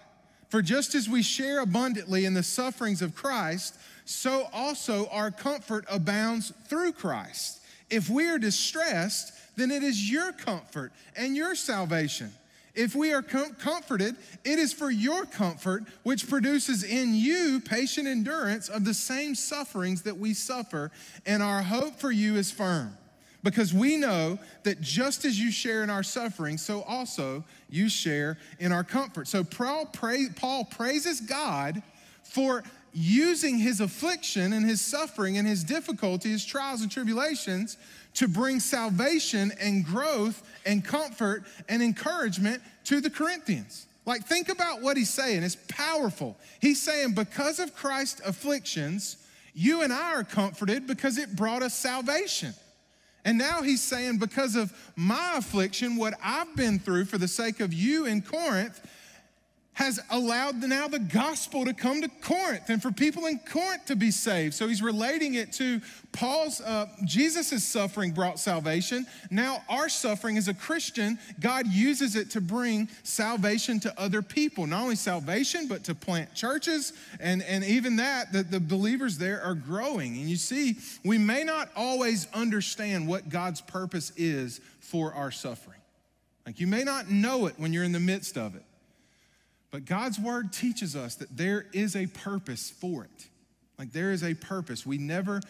[0.49, 5.85] For just as we share abundantly in the sufferings of Christ, so also our comfort
[5.89, 7.59] abounds through Christ.
[7.89, 12.31] If we are distressed, then it is your comfort and your salvation.
[12.75, 18.07] If we are com- comforted, it is for your comfort, which produces in you patient
[18.07, 20.91] endurance of the same sufferings that we suffer,
[21.25, 22.97] and our hope for you is firm.
[23.43, 28.37] Because we know that just as you share in our suffering, so also you share
[28.59, 29.27] in our comfort.
[29.27, 29.91] So Paul,
[30.35, 31.83] Paul praises God
[32.23, 37.77] for using his affliction and his suffering and his difficulties, trials, and tribulations
[38.15, 43.87] to bring salvation and growth and comfort and encouragement to the Corinthians.
[44.05, 45.43] Like, think about what he's saying.
[45.43, 46.37] It's powerful.
[46.59, 49.17] He's saying, because of Christ's afflictions,
[49.53, 52.53] you and I are comforted because it brought us salvation.
[53.25, 57.61] And now he's saying, because of my affliction, what I've been through for the sake
[57.61, 58.85] of you in Corinth,
[59.73, 63.95] has allowed now the gospel to come to Corinth and for people in Corinth to
[63.95, 64.53] be saved.
[64.53, 65.81] So he's relating it to
[66.11, 69.07] Paul's, uh, Jesus' suffering brought salvation.
[69.31, 74.67] Now, our suffering as a Christian, God uses it to bring salvation to other people.
[74.67, 76.93] Not only salvation, but to plant churches.
[77.19, 80.15] And, and even that, the, the believers there are growing.
[80.17, 85.79] And you see, we may not always understand what God's purpose is for our suffering.
[86.45, 88.63] Like you may not know it when you're in the midst of it.
[89.73, 93.27] But God's word teaches us that there is a purpose for it.
[93.79, 94.85] Like there is a purpose.
[94.85, 95.41] We never,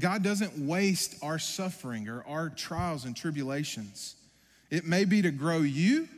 [0.00, 4.16] God doesn't waste our suffering or our trials and tribulations.
[4.68, 6.08] It may be to grow you,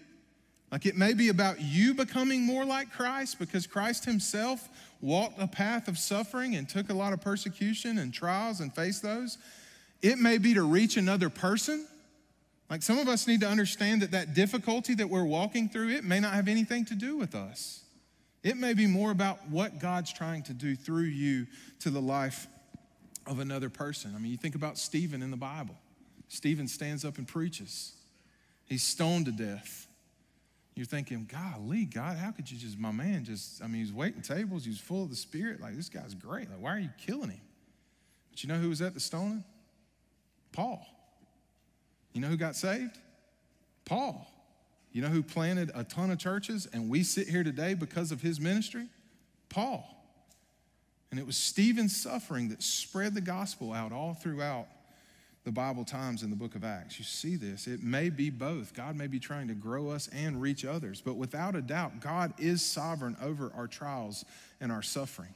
[0.73, 4.67] like it may be about you becoming more like Christ because Christ himself
[5.03, 9.03] walked a path of suffering and took a lot of persecution and trials and faced
[9.03, 9.37] those.
[10.01, 11.87] It may be to reach another person
[12.71, 16.05] like some of us need to understand that that difficulty that we're walking through, it
[16.05, 17.83] may not have anything to do with us.
[18.45, 21.47] It may be more about what God's trying to do through you
[21.81, 22.47] to the life
[23.27, 24.15] of another person.
[24.15, 25.75] I mean, you think about Stephen in the Bible.
[26.29, 27.93] Stephen stands up and preaches.
[28.65, 29.89] He's stoned to death.
[30.77, 34.23] You're thinking, golly, God, how could you just, my man, just, I mean, he's waiting
[34.23, 35.61] tables, he's full of the Spirit.
[35.61, 36.49] Like, this guy's great.
[36.49, 37.41] Like, why are you killing him?
[38.31, 39.43] But you know who was at the stoning?
[40.53, 40.87] Paul.
[42.13, 42.99] You know who got saved?
[43.85, 44.27] Paul.
[44.93, 48.21] You know who planted a ton of churches and we sit here today because of
[48.21, 48.87] his ministry?
[49.49, 49.85] Paul.
[51.11, 54.67] And it was Stephen's suffering that spread the gospel out all throughout
[55.45, 56.99] the Bible times in the book of Acts.
[56.99, 57.67] You see this.
[57.67, 58.75] It may be both.
[58.75, 62.35] God may be trying to grow us and reach others, but without a doubt, God
[62.39, 64.25] is sovereign over our trials
[64.61, 65.35] and our suffering,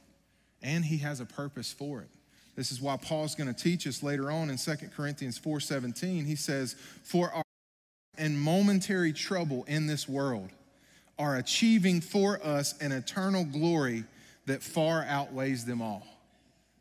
[0.61, 2.09] and He has a purpose for it.
[2.55, 6.25] This is why Paul's going to teach us later on in 2 Corinthians 4:17.
[6.25, 7.43] He says, "For our
[8.17, 10.49] and momentary trouble in this world
[11.19, 14.05] are achieving for us an eternal glory
[14.45, 16.07] that far outweighs them all."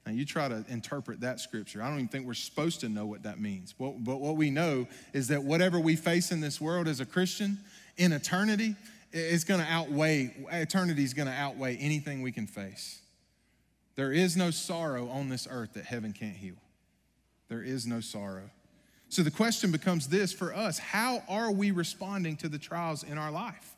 [0.07, 1.83] Now, you try to interpret that scripture.
[1.83, 3.73] I don't even think we're supposed to know what that means.
[3.73, 7.07] But, but what we know is that whatever we face in this world as a
[7.07, 7.59] Christian,
[7.97, 8.77] in eternity,
[9.13, 13.01] it's going to outweigh, eternity is going to outweigh anything we can face.
[13.97, 16.57] There is no sorrow on this earth that heaven can't heal.
[17.49, 18.51] There is no sorrow.
[19.09, 23.19] So the question becomes this for us how are we responding to the trials in
[23.19, 23.77] our life?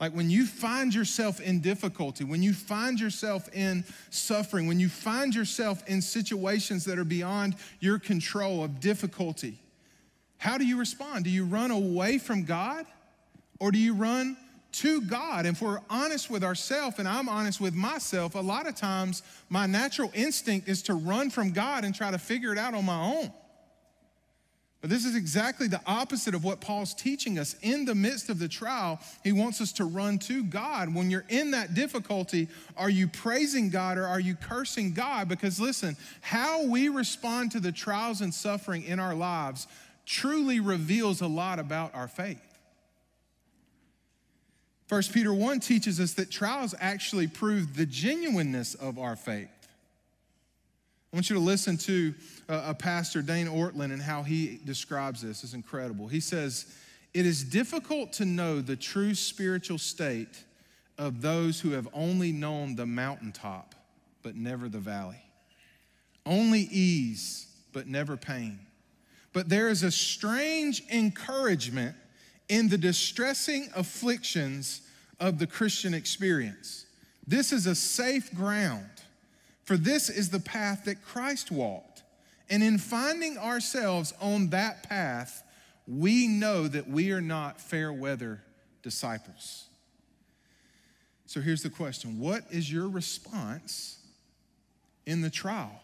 [0.00, 4.88] Like when you find yourself in difficulty, when you find yourself in suffering, when you
[4.88, 9.60] find yourself in situations that are beyond your control of difficulty,
[10.36, 11.24] how do you respond?
[11.24, 12.86] Do you run away from God
[13.58, 14.36] or do you run
[14.72, 15.46] to God.
[15.46, 19.22] And if we're honest with ourselves, and I'm honest with myself, a lot of times
[19.48, 22.84] my natural instinct is to run from God and try to figure it out on
[22.84, 23.32] my own.
[24.80, 27.56] But this is exactly the opposite of what Paul's teaching us.
[27.62, 30.94] In the midst of the trial, he wants us to run to God.
[30.94, 35.28] When you're in that difficulty, are you praising God or are you cursing God?
[35.28, 39.66] Because listen, how we respond to the trials and suffering in our lives
[40.06, 42.40] truly reveals a lot about our faith.
[44.88, 49.50] 1 Peter 1 teaches us that trials actually prove the genuineness of our faith.
[51.12, 52.14] I want you to listen to
[52.48, 55.44] a pastor, Dane Ortlund, and how he describes this.
[55.44, 56.08] It's incredible.
[56.08, 56.74] He says,
[57.12, 60.44] It is difficult to know the true spiritual state
[60.96, 63.74] of those who have only known the mountaintop,
[64.22, 65.22] but never the valley,
[66.26, 68.58] only ease, but never pain.
[69.32, 71.94] But there is a strange encouragement
[72.48, 74.82] in the distressing afflictions
[75.20, 76.86] of the Christian experience.
[77.26, 78.88] This is a safe ground,
[79.64, 82.02] for this is the path that Christ walked.
[82.50, 85.42] And in finding ourselves on that path,
[85.86, 88.42] we know that we are not fair weather
[88.82, 89.66] disciples.
[91.26, 93.98] So here's the question What is your response
[95.04, 95.82] in the trial?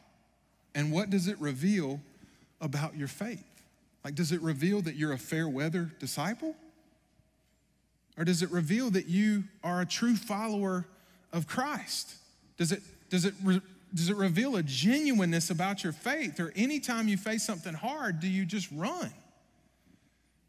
[0.75, 2.01] And what does it reveal
[2.61, 3.54] about your faith?
[4.05, 6.55] Like, does it reveal that you're a fair weather disciple?
[8.19, 10.87] Or does it reveal that you are a true follower
[11.33, 12.15] of Christ?
[12.59, 13.61] Does it, does it, re,
[13.95, 16.39] does it reveal a genuineness about your faith?
[16.39, 19.11] Or anytime you face something hard, do you just run?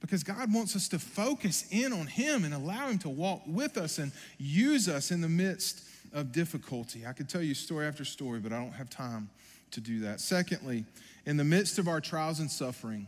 [0.01, 3.77] Because God wants us to focus in on Him and allow Him to walk with
[3.77, 7.05] us and use us in the midst of difficulty.
[7.07, 9.29] I could tell you story after story, but I don't have time
[9.71, 10.19] to do that.
[10.19, 10.85] Secondly,
[11.25, 13.07] in the midst of our trials and suffering,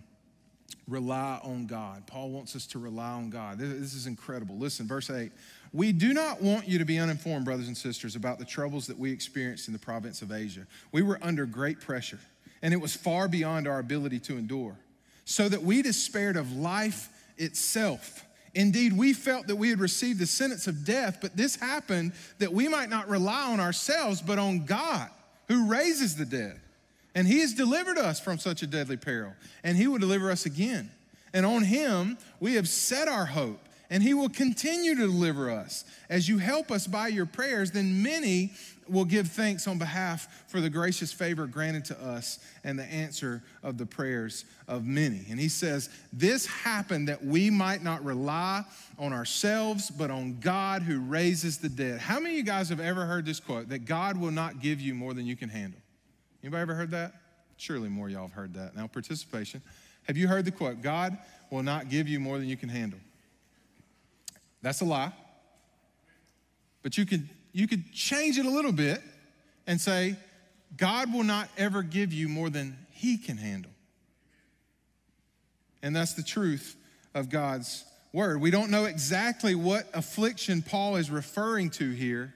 [0.88, 2.08] rely on God.
[2.08, 3.58] Paul wants us to rely on God.
[3.58, 4.58] This is incredible.
[4.58, 5.32] Listen, verse 8.
[5.73, 8.97] We do not want you to be uninformed, brothers and sisters, about the troubles that
[8.97, 10.65] we experienced in the province of Asia.
[10.91, 12.19] We were under great pressure,
[12.62, 14.75] and it was far beyond our ability to endure,
[15.25, 18.23] so that we despaired of life itself
[18.58, 22.51] Indeed, we felt that we had received the sentence of death, but this happened that
[22.51, 25.12] we might not rely on ourselves, but on God,
[25.47, 26.60] who raises the dead.
[27.17, 30.45] And he has delivered us from such a deadly peril, and he will deliver us
[30.45, 30.91] again.
[31.34, 33.59] And on him we have set our hope,
[33.89, 35.84] and he will continue to deliver us.
[36.11, 38.51] As you help us by your prayers, then many
[38.88, 43.41] will give thanks on behalf for the gracious favor granted to us and the answer
[43.63, 45.26] of the prayers of many.
[45.28, 48.63] And he says, This happened that we might not rely
[48.99, 51.99] on ourselves, but on God who raises the dead.
[51.99, 54.80] How many of you guys have ever heard this quote that God will not give
[54.80, 55.80] you more than you can handle?
[56.43, 57.13] Anybody ever heard that?
[57.57, 58.75] Surely more y'all have heard that.
[58.75, 59.61] Now, participation.
[60.03, 61.17] Have you heard the quote, God
[61.51, 62.99] will not give you more than you can handle?
[64.61, 65.11] That's a lie.
[66.83, 69.01] But you can you could change it a little bit
[69.65, 70.15] and say,
[70.75, 73.71] God will not ever give you more than He can handle.
[75.81, 76.75] And that's the truth
[77.13, 77.83] of God's
[78.13, 78.41] word.
[78.41, 82.33] We don't know exactly what affliction Paul is referring to here.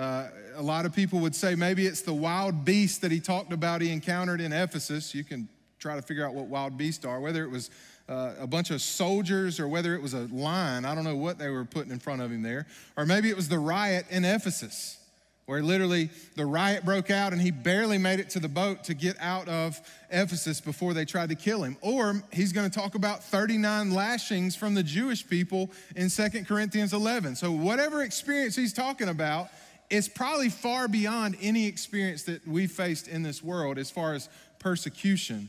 [0.00, 3.52] Uh, a lot of people would say maybe it's the wild beast that he talked
[3.52, 5.14] about he encountered in Ephesus.
[5.14, 5.46] You can
[5.78, 7.68] try to figure out what wild beasts are, whether it was
[8.08, 10.86] uh, a bunch of soldiers or whether it was a lion.
[10.86, 12.66] I don't know what they were putting in front of him there.
[12.96, 14.96] Or maybe it was the riot in Ephesus,
[15.44, 18.94] where literally the riot broke out and he barely made it to the boat to
[18.94, 19.78] get out of
[20.10, 21.76] Ephesus before they tried to kill him.
[21.82, 26.94] Or he's going to talk about 39 lashings from the Jewish people in Second Corinthians
[26.94, 27.36] 11.
[27.36, 29.50] So, whatever experience he's talking about,
[29.90, 34.28] is probably far beyond any experience that we faced in this world as far as
[34.58, 35.48] persecution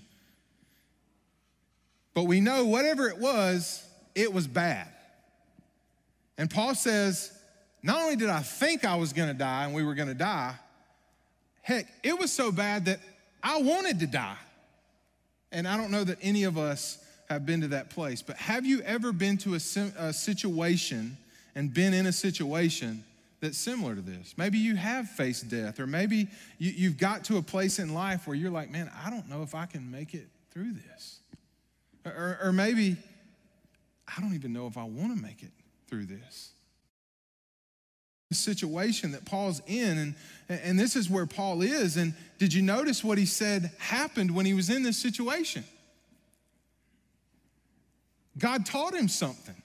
[2.14, 3.84] but we know whatever it was,
[4.16, 4.88] it was bad.
[6.38, 7.32] And Paul says,
[7.84, 10.56] not only did I think I was gonna die and we were gonna die,
[11.62, 13.00] heck, it was so bad that
[13.42, 14.38] I wanted to die.
[15.52, 18.66] And I don't know that any of us have been to that place, but have
[18.66, 19.60] you ever been to a,
[19.98, 21.18] a situation
[21.56, 23.04] and been in a situation
[23.42, 24.36] that's similar to this?
[24.38, 26.28] Maybe you have faced death, or maybe
[26.58, 29.42] you, you've got to a place in life where you're like, man, I don't know
[29.42, 31.20] if I can make it through this.
[32.06, 32.98] Or, or maybe,
[34.08, 35.52] I don't even know if I want to make it
[35.88, 36.52] through this.
[38.32, 40.16] Situation that Paul's in, and,
[40.48, 41.98] and this is where Paul is.
[41.98, 45.66] And did you notice what he said happened when he was in this situation?
[48.38, 49.61] God taught him something.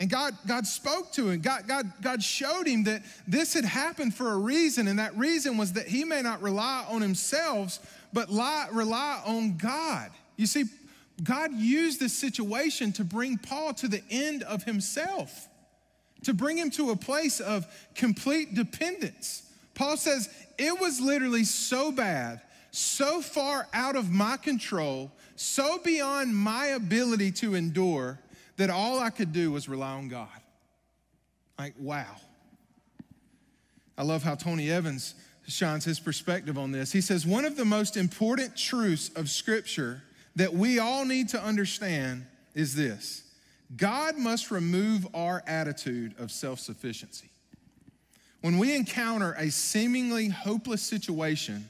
[0.00, 1.40] And God, God spoke to him.
[1.40, 5.56] God, God, God showed him that this had happened for a reason, and that reason
[5.56, 7.78] was that he may not rely on himself,
[8.12, 10.10] but lie, rely on God.
[10.36, 10.64] You see,
[11.22, 15.48] God used this situation to bring Paul to the end of himself,
[16.22, 19.42] to bring him to a place of complete dependence.
[19.74, 20.28] Paul says,
[20.58, 22.40] It was literally so bad,
[22.70, 28.20] so far out of my control, so beyond my ability to endure,
[28.58, 30.28] that all I could do was rely on God.
[31.58, 32.16] Like, wow.
[33.96, 35.14] I love how Tony Evans
[35.46, 36.92] shines his perspective on this.
[36.92, 40.02] He says, One of the most important truths of Scripture
[40.36, 43.24] that we all need to understand is this
[43.76, 47.30] God must remove our attitude of self sufficiency.
[48.40, 51.66] When we encounter a seemingly hopeless situation,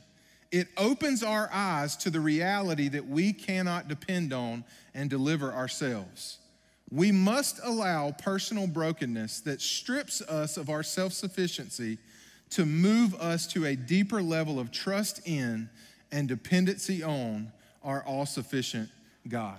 [0.51, 4.65] it opens our eyes to the reality that we cannot depend on
[4.95, 6.39] and deliver ourselves.
[6.91, 11.99] We must allow personal brokenness that strips us of our self sufficiency
[12.51, 15.69] to move us to a deeper level of trust in
[16.11, 18.89] and dependency on our all sufficient
[19.29, 19.59] God.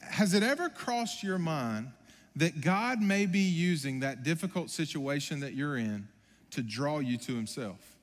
[0.00, 1.90] Has it ever crossed your mind
[2.36, 6.08] that God may be using that difficult situation that you're in
[6.50, 7.96] to draw you to Himself?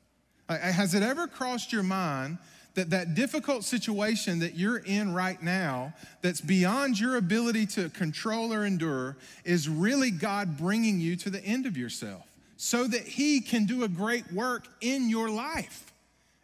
[0.47, 2.37] Uh, has it ever crossed your mind
[2.75, 8.53] that that difficult situation that you're in right now, that's beyond your ability to control
[8.53, 12.23] or endure, is really God bringing you to the end of yourself
[12.57, 15.91] so that He can do a great work in your life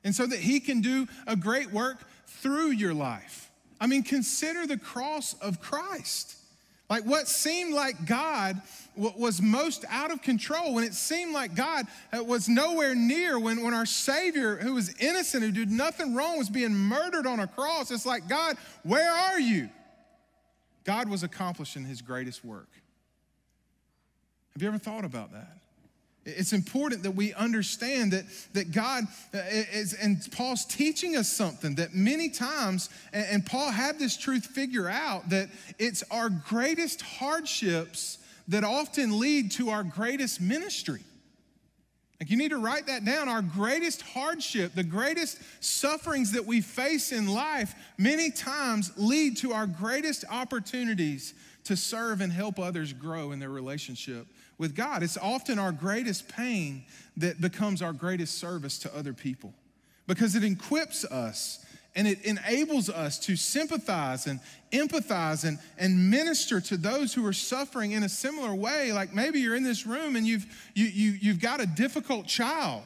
[0.04, 3.50] and so that He can do a great work through your life.
[3.80, 6.36] I mean, consider the cross of Christ.
[6.90, 8.62] Like what seemed like God
[8.96, 13.62] was most out of control, when it seemed like God uh, was nowhere near, when,
[13.62, 17.48] when our Savior, who was innocent, who did nothing wrong, was being murdered on a
[17.48, 19.70] cross, it's like, God, where are you?
[20.84, 22.70] God was accomplishing his greatest work.
[24.54, 25.58] Have you ever thought about that?
[26.28, 31.76] It's important that we understand that, that God uh, is, and Paul's teaching us something
[31.76, 35.48] that many times, and Paul had this truth figure out, that
[35.80, 38.18] it's our greatest hardships
[38.50, 41.02] that often lead to our greatest ministry.
[42.20, 43.30] Like you need to write that down.
[43.30, 49.54] Our greatest hardship, the greatest sufferings that we face in life, many times lead to
[49.54, 51.34] our greatest opportunities
[51.66, 54.28] to serve and help others grow in their relationship
[54.58, 55.04] with God.
[55.04, 56.84] It's often our greatest pain
[57.18, 59.54] that becomes our greatest service to other people
[60.08, 61.64] because it equips us
[61.96, 64.40] and it enables us to sympathize and
[64.72, 68.94] empathize and, and minister to those who are suffering in a similar way.
[68.94, 70.46] Like maybe you're in this room and you've,
[70.76, 72.84] you, you, you've got a difficult child.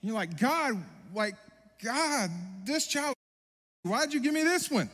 [0.00, 0.82] You're like, God,
[1.14, 1.36] like,
[1.84, 2.30] God,
[2.64, 3.14] this child,
[3.84, 4.90] why'd you give me this one?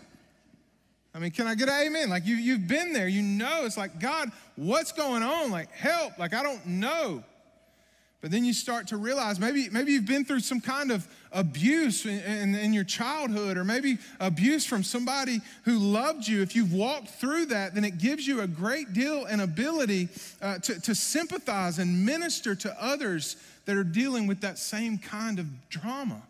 [1.14, 2.10] I mean, can I get an amen?
[2.10, 5.50] Like you, you've been there, you know, it's like, God, what's going on?
[5.50, 7.24] Like, help, like I don't know.
[8.20, 12.04] But then you start to realize maybe, maybe you've been through some kind of abuse
[12.04, 16.42] in, in, in, your childhood, or maybe abuse from somebody who loved you.
[16.42, 20.08] If you've walked through that, then it gives you a great deal and ability
[20.42, 23.36] uh, to, to sympathize and minister to others
[23.66, 26.20] that are dealing with that same kind of drama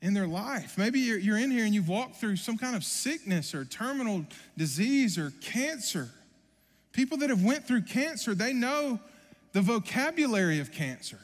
[0.00, 0.78] in their life.
[0.78, 4.24] Maybe you're, you're in here and you've walked through some kind of sickness or terminal
[4.56, 6.08] disease or cancer.
[6.92, 9.00] People that have went through cancer, they know
[9.52, 11.18] the vocabulary of cancer.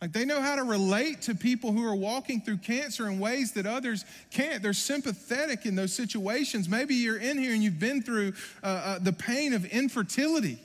[0.00, 3.52] Like they know how to relate to people who are walking through cancer in ways
[3.52, 4.60] that others can't.
[4.60, 6.68] They're sympathetic in those situations.
[6.68, 8.32] Maybe you're in here and you've been through
[8.64, 10.58] uh, uh, the pain of infertility.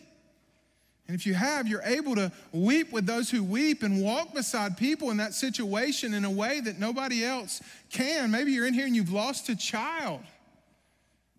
[1.07, 4.77] And if you have, you're able to weep with those who weep and walk beside
[4.77, 8.29] people in that situation in a way that nobody else can.
[8.29, 10.21] Maybe you're in here and you've lost a child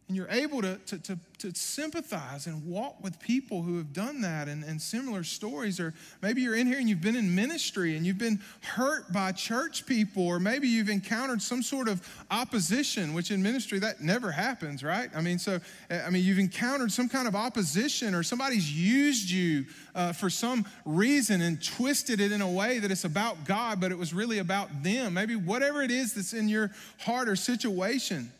[0.08, 4.22] and you're able to, to, to, to, sympathize and walk with people who have done
[4.22, 5.78] that and, and similar stories.
[5.78, 5.92] Or
[6.22, 9.84] maybe you're in here and you've been in ministry and you've been hurt by church
[9.84, 12.00] people, or maybe you've encountered some sort of
[12.30, 15.10] opposition, which in ministry that never happens, right?
[15.14, 19.66] I mean, so, I mean, you've encountered some kind of opposition or somebody's used you
[19.94, 23.92] uh, for some reason and twisted it in a way that it's about God, but
[23.92, 25.12] it was really about them.
[25.12, 28.32] Maybe whatever it is that's in your heart or situation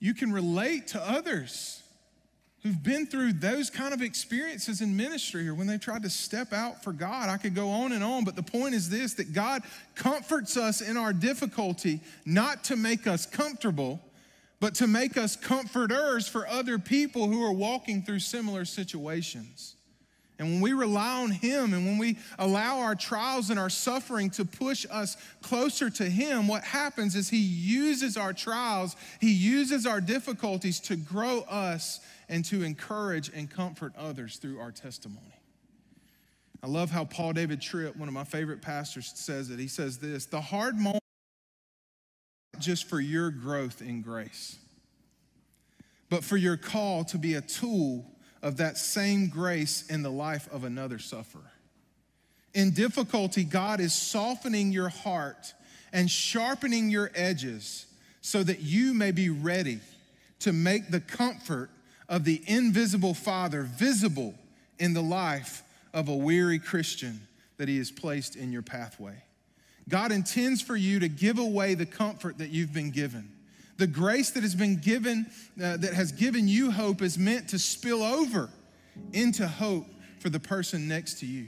[0.00, 1.82] you can relate to others
[2.62, 6.52] who've been through those kind of experiences in ministry or when they tried to step
[6.52, 7.28] out for God.
[7.28, 9.62] I could go on and on, but the point is this that God
[9.94, 14.00] comforts us in our difficulty, not to make us comfortable,
[14.60, 19.76] but to make us comforters for other people who are walking through similar situations.
[20.38, 24.30] And when we rely on Him and when we allow our trials and our suffering
[24.30, 29.84] to push us closer to Him, what happens is He uses our trials, He uses
[29.84, 35.34] our difficulties to grow us and to encourage and comfort others through our testimony.
[36.62, 39.58] I love how Paul David Tripp, one of my favorite pastors, says it.
[39.58, 41.02] He says this The hard moment
[42.60, 44.56] just for your growth in grace,
[46.10, 48.06] but for your call to be a tool
[48.42, 51.50] of that same grace in the life of another sufferer.
[52.54, 55.54] In difficulty, God is softening your heart
[55.92, 57.86] and sharpening your edges
[58.20, 59.80] so that you may be ready
[60.40, 61.70] to make the comfort
[62.08, 64.34] of the invisible Father visible
[64.78, 65.62] in the life
[65.92, 67.20] of a weary Christian
[67.56, 69.14] that He has placed in your pathway.
[69.88, 73.30] God intends for you to give away the comfort that you've been given.
[73.78, 75.26] The grace that has been given,
[75.62, 78.50] uh, that has given you hope, is meant to spill over
[79.12, 79.86] into hope
[80.18, 81.46] for the person next to you.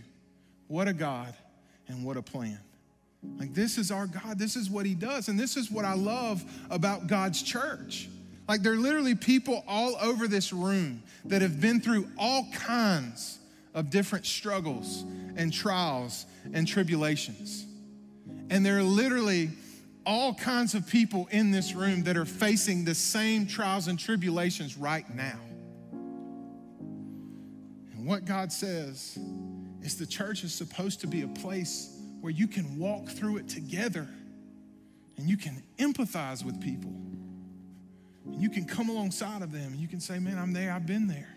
[0.68, 1.35] What a God
[1.89, 2.61] and what a plan.
[3.37, 4.39] Like, this is our God.
[4.39, 5.28] This is what He does.
[5.28, 8.09] And this is what I love about God's church.
[8.49, 13.39] Like, there are literally people all over this room that have been through all kinds
[13.74, 15.05] of different struggles
[15.37, 17.66] and trials and tribulations.
[18.51, 19.51] And there are literally
[20.11, 24.77] all kinds of people in this room that are facing the same trials and tribulations
[24.77, 25.39] right now.
[27.93, 29.17] And what God says
[29.83, 33.49] is the church is supposed to be a place where you can walk through it
[33.49, 34.09] together
[35.17, 36.91] and you can empathize with people.
[38.27, 40.87] And you can come alongside of them and you can say, Man, I'm there, I've
[40.87, 41.37] been there.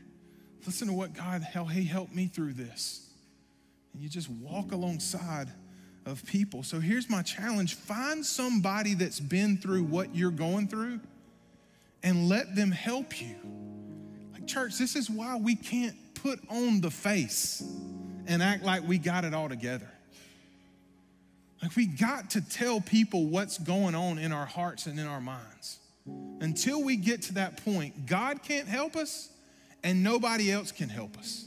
[0.66, 3.08] Listen to what God, how He helped me through this.
[3.94, 5.50] And you just walk alongside
[6.06, 6.64] of people.
[6.64, 11.00] So here's my challenge find somebody that's been through what you're going through
[12.04, 13.36] and let them help you.
[14.34, 17.64] Like, church, this is why we can't put on the face
[18.28, 19.90] and act like we got it all together.
[21.62, 25.22] Like, we got to tell people what's going on in our hearts and in our
[25.22, 25.80] minds.
[26.42, 29.30] Until we get to that point, God can't help us
[29.84, 31.46] and nobody else can help us.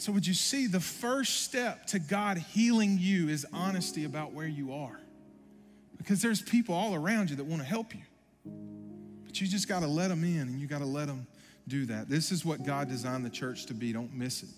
[0.00, 4.46] So, would you see the first step to God healing you is honesty about where
[4.46, 4.98] you are?
[5.98, 8.00] Because there's people all around you that want to help you.
[9.26, 11.26] But you just got to let them in and you got to let them
[11.68, 12.08] do that.
[12.08, 13.92] This is what God designed the church to be.
[13.92, 14.48] Don't miss it.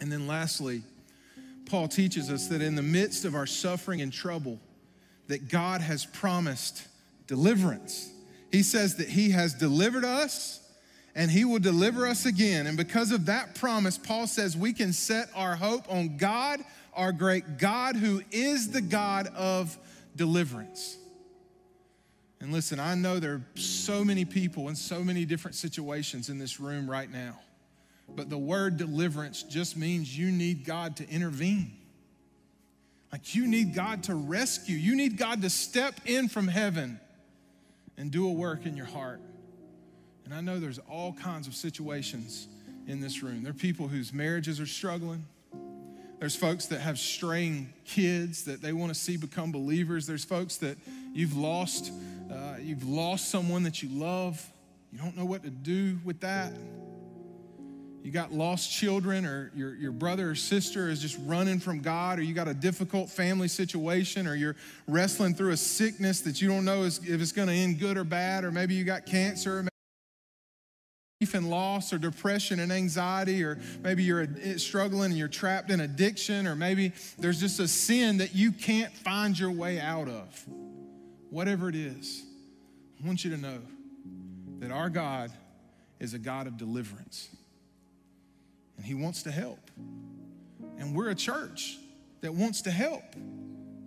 [0.00, 0.82] And then, lastly,
[1.66, 4.58] Paul teaches us that in the midst of our suffering and trouble,
[5.26, 6.88] that God has promised
[7.26, 8.10] deliverance.
[8.50, 10.65] He says that He has delivered us
[11.16, 12.66] and He will deliver us again.
[12.66, 16.60] And because of that promise, Paul says we can set our hope on God,
[16.94, 19.76] our great God, who is the God of
[20.14, 20.98] deliverance.
[22.38, 26.38] And listen, I know there are so many people in so many different situations in
[26.38, 27.40] this room right now.
[28.14, 31.72] But the word deliverance just means you need God to intervene.
[33.10, 34.76] Like you need God to rescue.
[34.76, 37.00] You need God to step in from heaven
[37.96, 39.20] and do a work in your heart.
[40.26, 42.48] And I know there's all kinds of situations
[42.88, 43.44] in this room.
[43.44, 45.24] There are people whose marriages are struggling.
[46.18, 50.04] There's folks that have straying kids that they want to see become believers.
[50.04, 50.78] There's folks that
[51.14, 51.92] you've lost,
[52.28, 54.44] uh, you've lost someone that you love.
[54.92, 56.52] You don't know what to do with that.
[58.02, 62.18] You got lost children, or your, your brother or sister is just running from God,
[62.18, 64.56] or you got a difficult family situation, or you're
[64.88, 68.04] wrestling through a sickness that you don't know if it's going to end good or
[68.04, 69.68] bad, or maybe you got cancer
[71.18, 75.80] and loss or depression and anxiety, or maybe you're eh, struggling and you're trapped in
[75.80, 80.44] addiction, or maybe there's just a sin that you can't find your way out of.
[81.30, 82.22] Whatever it is,
[83.02, 83.58] I want you to know
[84.58, 85.32] that our God
[86.00, 87.30] is a God of deliverance,
[88.76, 89.70] and He wants to help.
[90.78, 91.78] And we're a church
[92.20, 93.04] that wants to help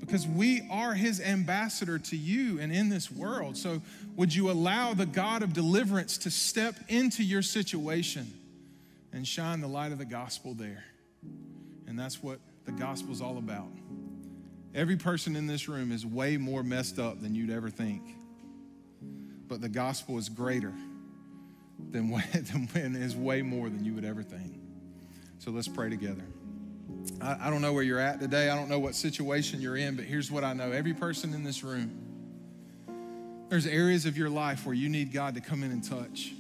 [0.09, 3.55] because we are his ambassador to you and in this world.
[3.55, 3.79] So,
[4.15, 8.33] would you allow the God of deliverance to step into your situation
[9.13, 10.83] and shine the light of the gospel there?
[11.85, 13.69] And that's what the gospel is all about.
[14.73, 18.01] Every person in this room is way more messed up than you'd ever think.
[19.47, 20.73] But the gospel is greater
[21.91, 22.09] than,
[22.73, 24.59] than is way more than you would ever think.
[25.37, 26.23] So let's pray together.
[27.21, 28.49] I, I don't know where you're at today.
[28.49, 31.43] I don't know what situation you're in, but here's what I know every person in
[31.43, 31.91] this room,
[33.49, 36.33] there's areas of your life where you need God to come in and touch.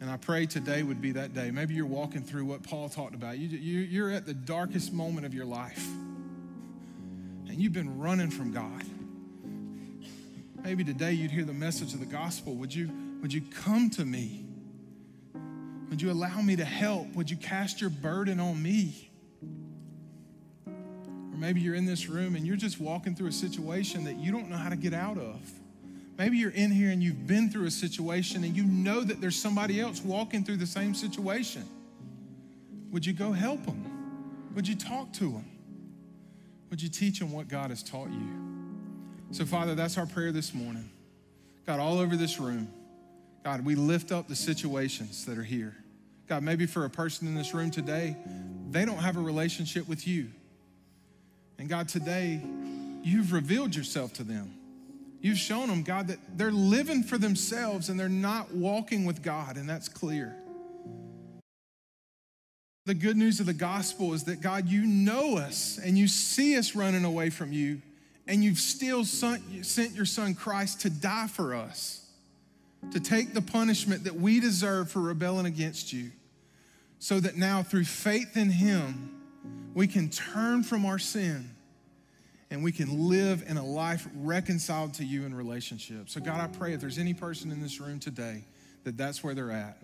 [0.00, 1.50] And I pray today would be that day.
[1.50, 3.38] Maybe you're walking through what Paul talked about.
[3.38, 5.86] You, you, are at the darkest moment of your life,
[7.48, 8.84] and you've been running from God.
[10.62, 12.54] Maybe today you'd hear the message of the gospel.
[12.56, 12.90] Would you,
[13.22, 14.44] would you come to me?
[15.88, 17.14] Would you allow me to help?
[17.14, 19.10] Would you cast your burden on me?
[21.34, 24.30] Or maybe you're in this room and you're just walking through a situation that you
[24.30, 25.40] don't know how to get out of.
[26.16, 29.34] Maybe you're in here and you've been through a situation and you know that there's
[29.34, 31.68] somebody else walking through the same situation.
[32.92, 33.84] Would you go help them?
[34.54, 35.44] Would you talk to them?
[36.70, 38.28] Would you teach them what God has taught you?
[39.32, 40.88] So, Father, that's our prayer this morning.
[41.66, 42.68] God, all over this room,
[43.42, 45.74] God, we lift up the situations that are here.
[46.28, 48.16] God, maybe for a person in this room today,
[48.70, 50.28] they don't have a relationship with you.
[51.58, 52.40] And God, today,
[53.02, 54.54] you've revealed yourself to them.
[55.20, 59.56] You've shown them, God, that they're living for themselves and they're not walking with God,
[59.56, 60.36] and that's clear.
[62.86, 66.58] The good news of the gospel is that, God, you know us and you see
[66.58, 67.80] us running away from you,
[68.26, 69.42] and you've still sent
[69.94, 72.06] your son Christ to die for us,
[72.90, 76.10] to take the punishment that we deserve for rebelling against you,
[76.98, 79.13] so that now through faith in him,
[79.74, 81.50] we can turn from our sin
[82.50, 86.08] and we can live in a life reconciled to you in relationship.
[86.08, 88.44] So, God, I pray if there's any person in this room today
[88.84, 89.78] that that's where they're at,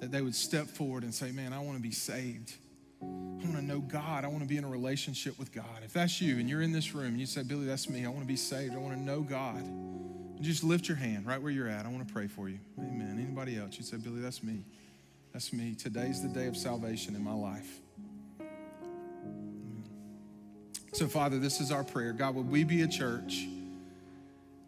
[0.00, 2.54] that they would step forward and say, Man, I want to be saved.
[3.02, 4.24] I want to know God.
[4.24, 5.82] I want to be in a relationship with God.
[5.84, 8.04] If that's you and you're in this room and you say, Billy, that's me.
[8.04, 8.74] I want to be saved.
[8.74, 9.62] I want to know God.
[10.40, 11.86] Just lift your hand right where you're at.
[11.86, 12.58] I want to pray for you.
[12.78, 13.18] Amen.
[13.20, 13.76] Anybody else?
[13.76, 14.64] You say, Billy, that's me.
[15.32, 15.74] That's me.
[15.74, 17.80] Today's the day of salvation in my life.
[20.98, 22.12] So, Father, this is our prayer.
[22.12, 23.46] God, would we be a church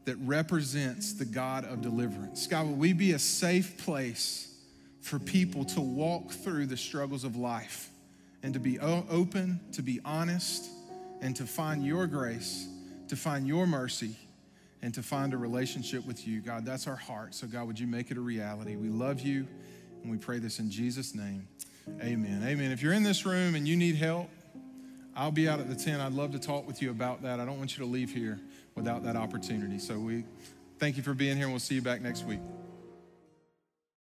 [0.05, 2.47] that represents the God of deliverance?
[2.47, 4.57] God, would we be a safe place
[5.01, 7.91] for people to walk through the struggles of life
[8.45, 10.71] and to be open, to be honest,
[11.21, 12.69] and to find your grace,
[13.09, 14.15] to find your mercy,
[14.83, 16.41] and to find a relationship with you?
[16.41, 17.35] God, that's our heart.
[17.35, 18.77] So, God, would you make it a reality?
[18.77, 19.49] We love you,
[20.05, 21.49] and we pray this in Jesus' name.
[22.01, 22.45] Amen.
[22.47, 22.71] Amen.
[22.71, 24.31] If you're in this room and you need help,
[25.21, 26.01] I'll be out at the tent.
[26.01, 27.41] I'd love to talk with you about that.
[27.41, 28.41] I don't want you to leave here
[28.75, 29.79] without that opportunity.
[29.79, 30.25] So we
[30.79, 32.41] thank you for being here, and we'll see you back next week.